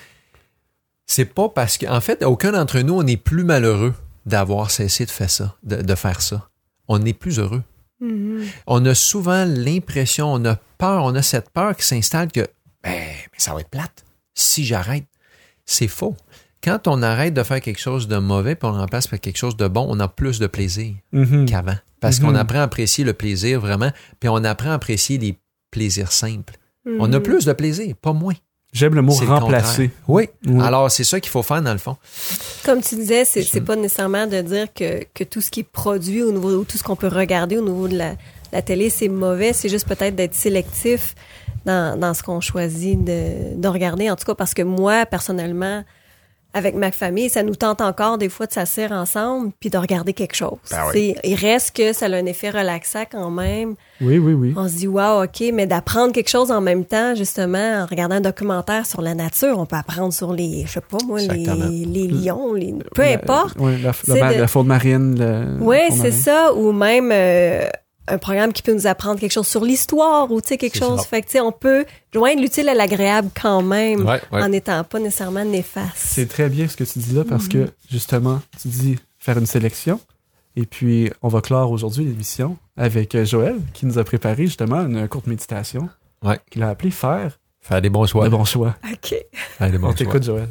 [1.06, 3.94] c'est pas parce que, en fait, aucun d'entre nous, on est plus malheureux
[4.26, 6.50] d'avoir cessé de faire ça, de, de faire ça.
[6.88, 7.62] On est plus heureux.
[8.02, 8.44] Mhm.
[8.68, 12.42] On a souvent l'impression, on a peur, on a cette peur qui s'installe que
[12.84, 14.04] ben, mais ça va être plate
[14.34, 15.06] si j'arrête.
[15.66, 16.16] C'est faux.
[16.64, 19.38] Quand on arrête de faire quelque chose de mauvais puis on le remplace par quelque
[19.38, 21.46] chose de bon, on a plus de plaisir Mhm.
[21.46, 21.78] qu'avant.
[22.00, 22.26] Parce Mhm.
[22.28, 25.38] qu'on apprend à apprécier le plaisir vraiment, puis on apprend à apprécier les
[25.76, 26.56] plaisirs simples.
[27.00, 28.38] On a plus de plaisir, pas moins.
[28.72, 29.90] J'aime le mot le remplacer.
[30.08, 30.30] Oui.
[30.46, 30.62] Oui.
[30.62, 31.96] Alors, c'est ça qu'il faut faire dans le fond.
[32.66, 35.70] Comme tu disais, c'est c'est pas nécessairement de dire que, que tout ce qui est
[35.82, 38.16] produit au niveau, ou tout ce qu'on peut regarder au niveau de la,
[38.52, 39.54] la télé, c'est mauvais.
[39.54, 41.16] C'est juste peut-être d'être sélectif
[41.66, 44.10] dans, dans ce qu'on choisit de, de regarder.
[44.12, 45.84] En tout cas, parce que moi, personnellement,
[46.56, 50.14] avec ma famille, ça nous tente encore des fois de s'asseoir ensemble puis de regarder
[50.14, 50.58] quelque chose.
[50.72, 51.14] Ben oui.
[51.22, 53.76] C'est- Il reste que ça a un effet relaxant quand même.
[54.02, 54.54] Oui, oui, oui.
[54.58, 58.16] On se dit, wow, OK, mais d'apprendre quelque chose en même temps, justement, en regardant
[58.16, 61.86] un documentaire sur la nature, on peut apprendre sur les, je sais pas moi, les,
[61.86, 63.56] les lions, les, peu La- importe.
[63.60, 65.20] Oui, la, la, de- la faune marine.
[65.20, 67.68] le- Oui, c'est ça, ou même euh,
[68.08, 71.00] un programme qui peut nous apprendre quelque chose sur l'histoire, ou tu sais, quelque chose.
[71.02, 71.06] ça.
[71.08, 74.44] Fait que, tu sais, on peut joindre l'utile à l'agréable quand même, Ouais, ouais.
[74.44, 75.92] en n'étant pas nécessairement néfaste.
[75.96, 77.50] C'est très bien ce que tu dis là parce Mhm.
[77.50, 80.00] que justement, tu dis faire une sélection.
[80.56, 84.82] Et puis, on va clore aujourd'hui l'émission avec euh, Joël qui nous a préparé justement
[84.86, 85.90] une courte méditation
[86.24, 86.40] Ouais.
[86.52, 88.26] qu'il a appelée Faire Faire des bons choix.
[88.26, 88.76] de bons choix.
[88.94, 89.16] OK.
[89.58, 89.98] Faire des bons on choix.
[89.98, 90.48] t'écoute, Joël.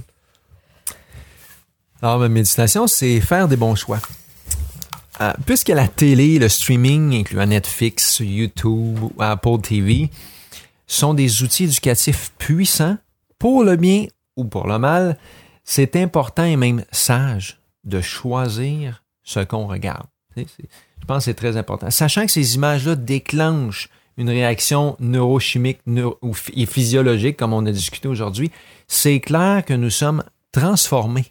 [2.02, 4.00] Alors, ma méditation, c'est faire des bons choix.
[5.20, 10.10] Euh, puisque la télé, le streaming, incluant Netflix, YouTube, ou Apple TV,
[10.86, 12.98] sont des outils éducatifs puissants
[13.38, 14.06] pour le bien
[14.36, 15.16] ou pour le mal,
[15.62, 20.06] c'est important et même sage de choisir ce qu'on regarde.
[20.36, 21.90] Je pense que c'est très important.
[21.90, 25.80] Sachant que ces images-là déclenchent une réaction neurochimique
[26.54, 28.50] et physiologique, comme on a discuté aujourd'hui,
[28.88, 31.26] c'est clair que nous sommes transformés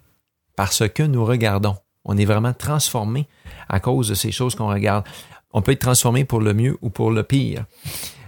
[0.56, 1.76] par ce que nous regardons.
[2.06, 3.28] On est vraiment transformé
[3.70, 5.06] à cause de ces choses qu'on regarde.
[5.54, 7.66] On peut être transformé pour le mieux ou pour le pire.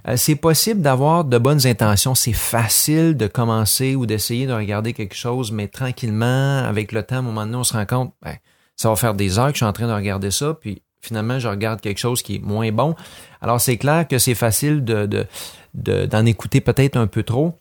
[0.08, 2.14] Euh, c'est possible d'avoir de bonnes intentions.
[2.16, 7.16] C'est facile de commencer ou d'essayer de regarder quelque chose, mais tranquillement, avec le temps,
[7.16, 8.36] à un moment donné, on se rend compte, ben,
[8.76, 11.40] ça va faire des heures que je suis en train de regarder ça, puis finalement,
[11.40, 12.96] je regarde quelque chose qui est moins bon.
[13.42, 15.26] Alors, c'est clair que c'est facile de, de-
[15.74, 17.60] de- d'en écouter peut-être un peu trop.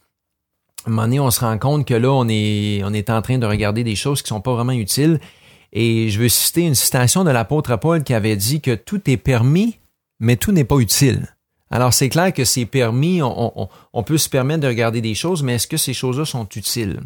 [0.84, 3.22] À un moment donné, on se rend compte que là, on est, on est en
[3.22, 5.18] train de regarder des choses qui sont pas vraiment utiles.
[5.75, 9.16] Et je veux citer une citation de l'apôtre Paul qui avait dit que tout est
[9.16, 9.79] permis,
[10.20, 11.35] mais tout n'est pas utile.
[11.70, 15.55] Alors, c'est clair que c'est permis, on, peut se permettre de regarder des choses, mais
[15.55, 17.01] est-ce que ces choses-là sont utiles?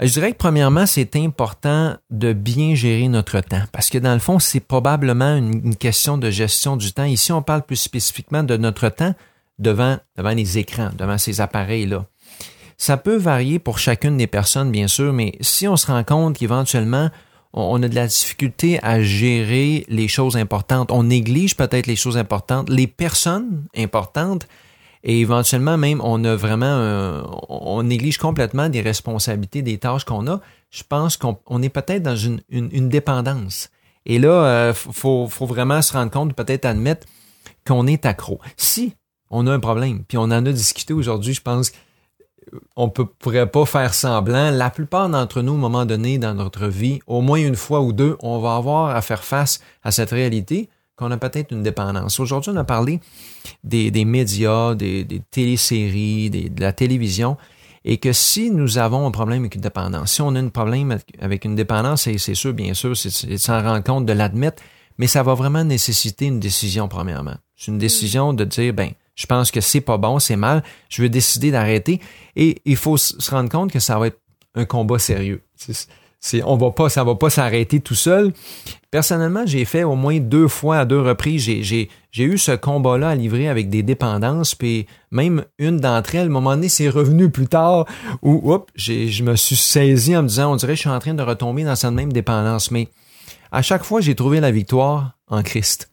[0.00, 4.18] Je dirais que premièrement, c'est important de bien gérer notre temps parce que dans le
[4.18, 7.04] fond, c'est probablement une, une question de gestion du temps.
[7.04, 9.14] Ici, on parle plus spécifiquement de notre temps
[9.58, 12.06] devant, devant les écrans, devant ces appareils-là.
[12.76, 16.36] Ça peut varier pour chacune des personnes, bien sûr, mais si on se rend compte
[16.36, 17.08] qu'éventuellement,
[17.54, 22.16] on, a de la difficulté à gérer les choses importantes, on néglige peut-être les choses
[22.16, 24.46] importantes, les personnes importantes,
[25.04, 30.26] et éventuellement même, on a vraiment, un- on néglige complètement des responsabilités, des tâches qu'on
[30.26, 30.40] a.
[30.70, 33.70] Je pense qu'on on est peut-être dans une, une, une dépendance.
[34.06, 37.06] Et là, euh, faut, faut vraiment se rendre compte, peut-être admettre
[37.66, 38.40] qu'on est accro.
[38.56, 38.94] Si
[39.30, 41.72] on a un problème, puis on en a discuté aujourd'hui, je pense
[42.76, 44.50] on ne pourrait pas faire semblant.
[44.50, 47.80] La plupart d'entre nous, à un moment donné dans notre vie, au moins une fois
[47.80, 51.62] ou deux, on va avoir à faire face à cette réalité qu'on a peut-être une
[51.62, 52.20] dépendance.
[52.20, 53.00] Aujourd'hui, on a parlé
[53.64, 57.36] des, médias, des, téléséries, de la télévision,
[57.84, 60.98] et que si nous avons un problème avec une dépendance, si on a un problème
[61.20, 64.62] avec une dépendance, c'est sûr, bien sûr, c'est s'en rendre compte, de l'admettre,
[64.98, 67.34] mais ça va vraiment nécessiter une décision, premièrement.
[67.56, 71.02] C'est une décision de dire, ben, je pense que c'est pas bon, c'est mal, je
[71.02, 72.00] vais décider d'arrêter.
[72.36, 74.18] Et il faut se rendre compte que ça va être
[74.54, 75.42] un combat sérieux.
[76.20, 78.32] C'est- on va pas, ça va pas s'arrêter tout seul.
[78.90, 83.14] Personnellement, j'ai fait au moins deux fois à deux reprises, j'ai, eu ce combat-là à
[83.14, 87.28] livrer avec des dépendances, puis même une d'entre elles, à un moment donné, c'est revenu
[87.28, 87.84] plus tard,
[88.22, 90.98] où, j'ai, je me suis saisi en me disant, on dirait que je suis en
[90.98, 92.70] train de retomber dans cette même dépendance.
[92.70, 92.88] Mais
[93.52, 95.90] à chaque fois, j'ai trouvé la victoire en Christ.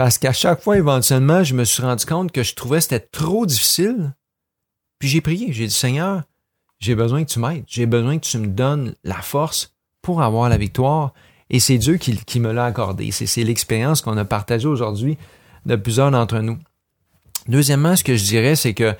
[0.00, 3.00] Parce qu'à chaque fois, éventuellement, je me suis rendu compte que je trouvais que c'était
[3.00, 4.14] trop difficile.
[4.98, 6.22] Puis j'ai prié, j'ai dit, Seigneur,
[6.78, 10.48] j'ai besoin que tu m'aides, j'ai besoin que tu me donnes la force pour avoir
[10.48, 11.12] la victoire.
[11.50, 13.10] Et c'est Dieu qui, me l'a accordé.
[13.10, 15.18] C'est, c'est l'expérience qu'on a partagée aujourd'hui
[15.66, 16.56] de plusieurs d'entre nous.
[17.46, 18.94] Deuxièmement, ce que je dirais, c'est que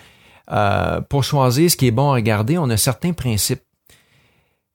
[0.53, 3.63] euh, pour choisir ce qui est bon à regarder, on a certains principes.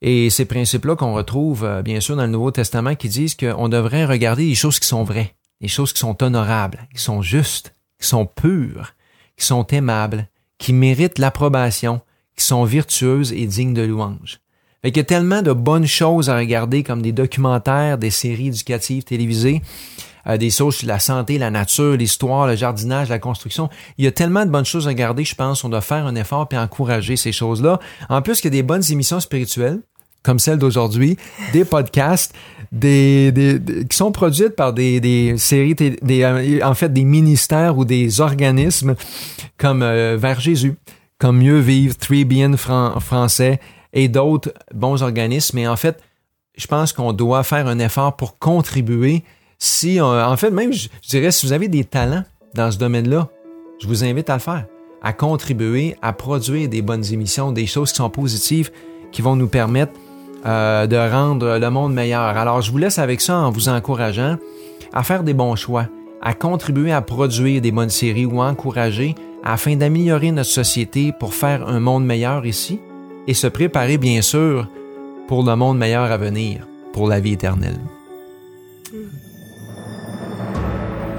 [0.01, 3.69] Et ces principes-là qu'on retrouve, euh, bien sûr, dans le Nouveau Testament, qui disent qu'on
[3.69, 7.76] devrait regarder les choses qui sont vraies, les choses qui sont honorables, qui sont justes,
[7.99, 8.93] qui sont pures,
[9.38, 10.28] qui sont aimables,
[10.58, 12.01] qui méritent l'approbation,
[12.38, 14.39] qui sont vertueuses et dignes de louange.
[14.82, 18.47] Fait qu'il y a tellement de bonnes choses à regarder comme des documentaires, des séries
[18.47, 19.62] éducatives télévisées,
[20.28, 23.70] euh, des choses sur la santé, la nature, l'histoire, le jardinage, la construction.
[23.97, 26.16] Il y a tellement de bonnes choses à regarder, je pense, on doit faire un
[26.16, 27.80] effort puis encourager ces choses-là.
[28.10, 29.80] En plus, il y a des bonnes émissions spirituelles
[30.26, 31.18] comme celle d'aujourd'hui,
[31.53, 32.34] des podcasts,
[32.72, 38.95] qui sont produites par des, séries, des, euh, en fait des ministères ou des organismes
[39.57, 40.76] comme euh, Vers Jésus,
[41.20, 43.59] comme Mieux Vivre, Three Bien français
[43.93, 45.57] et d'autres bons organismes.
[45.57, 45.99] Mais en fait,
[46.57, 49.24] je pense qu'on doit faire un effort pour contribuer.
[49.57, 53.30] Si, en fait, même, je dirais, si vous avez des talents dans ce domaine-là,
[53.80, 54.66] je vous invite à le faire,
[55.01, 58.72] à contribuer, à produire des bonnes émissions, des choses qui sont positives,
[59.11, 59.93] qui vont nous permettre
[60.46, 62.38] euh, de rendre le monde meilleur.
[62.38, 64.38] Alors, je vous laisse avec ça en vous encourageant
[64.94, 65.88] à faire des bons choix,
[66.22, 71.34] à contribuer à produire des bonnes séries ou à encourager afin d'améliorer notre société pour
[71.34, 72.80] faire un monde meilleur ici
[73.28, 74.68] et se préparer bien sûr
[75.28, 77.80] pour le monde meilleur à venir, pour la vie éternelle.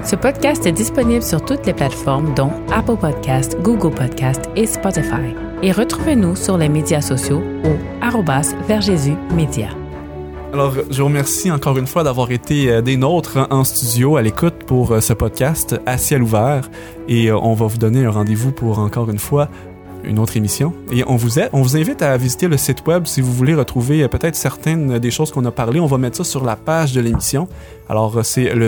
[0.03, 5.46] Ce podcast est disponible sur toutes les plateformes dont Apple Podcast, Google Podcast et Spotify.
[5.63, 8.53] Et retrouvez-nous sur les médias sociaux au arrobas
[9.33, 9.69] Média.
[10.53, 14.21] Alors, je vous remercie encore une fois d'avoir été euh, des nôtres en studio à
[14.21, 16.69] l'écoute pour euh, ce podcast à ciel ouvert.
[17.07, 19.49] Et euh, on va vous donner un rendez-vous pour encore une fois
[20.03, 20.73] une autre émission.
[20.91, 24.07] Et on vous, on vous invite à visiter le site web si vous voulez retrouver
[24.07, 25.79] peut-être certaines des choses qu'on a parlé.
[25.79, 27.47] On va mettre ça sur la page de l'émission.
[27.89, 28.67] Alors, c'est le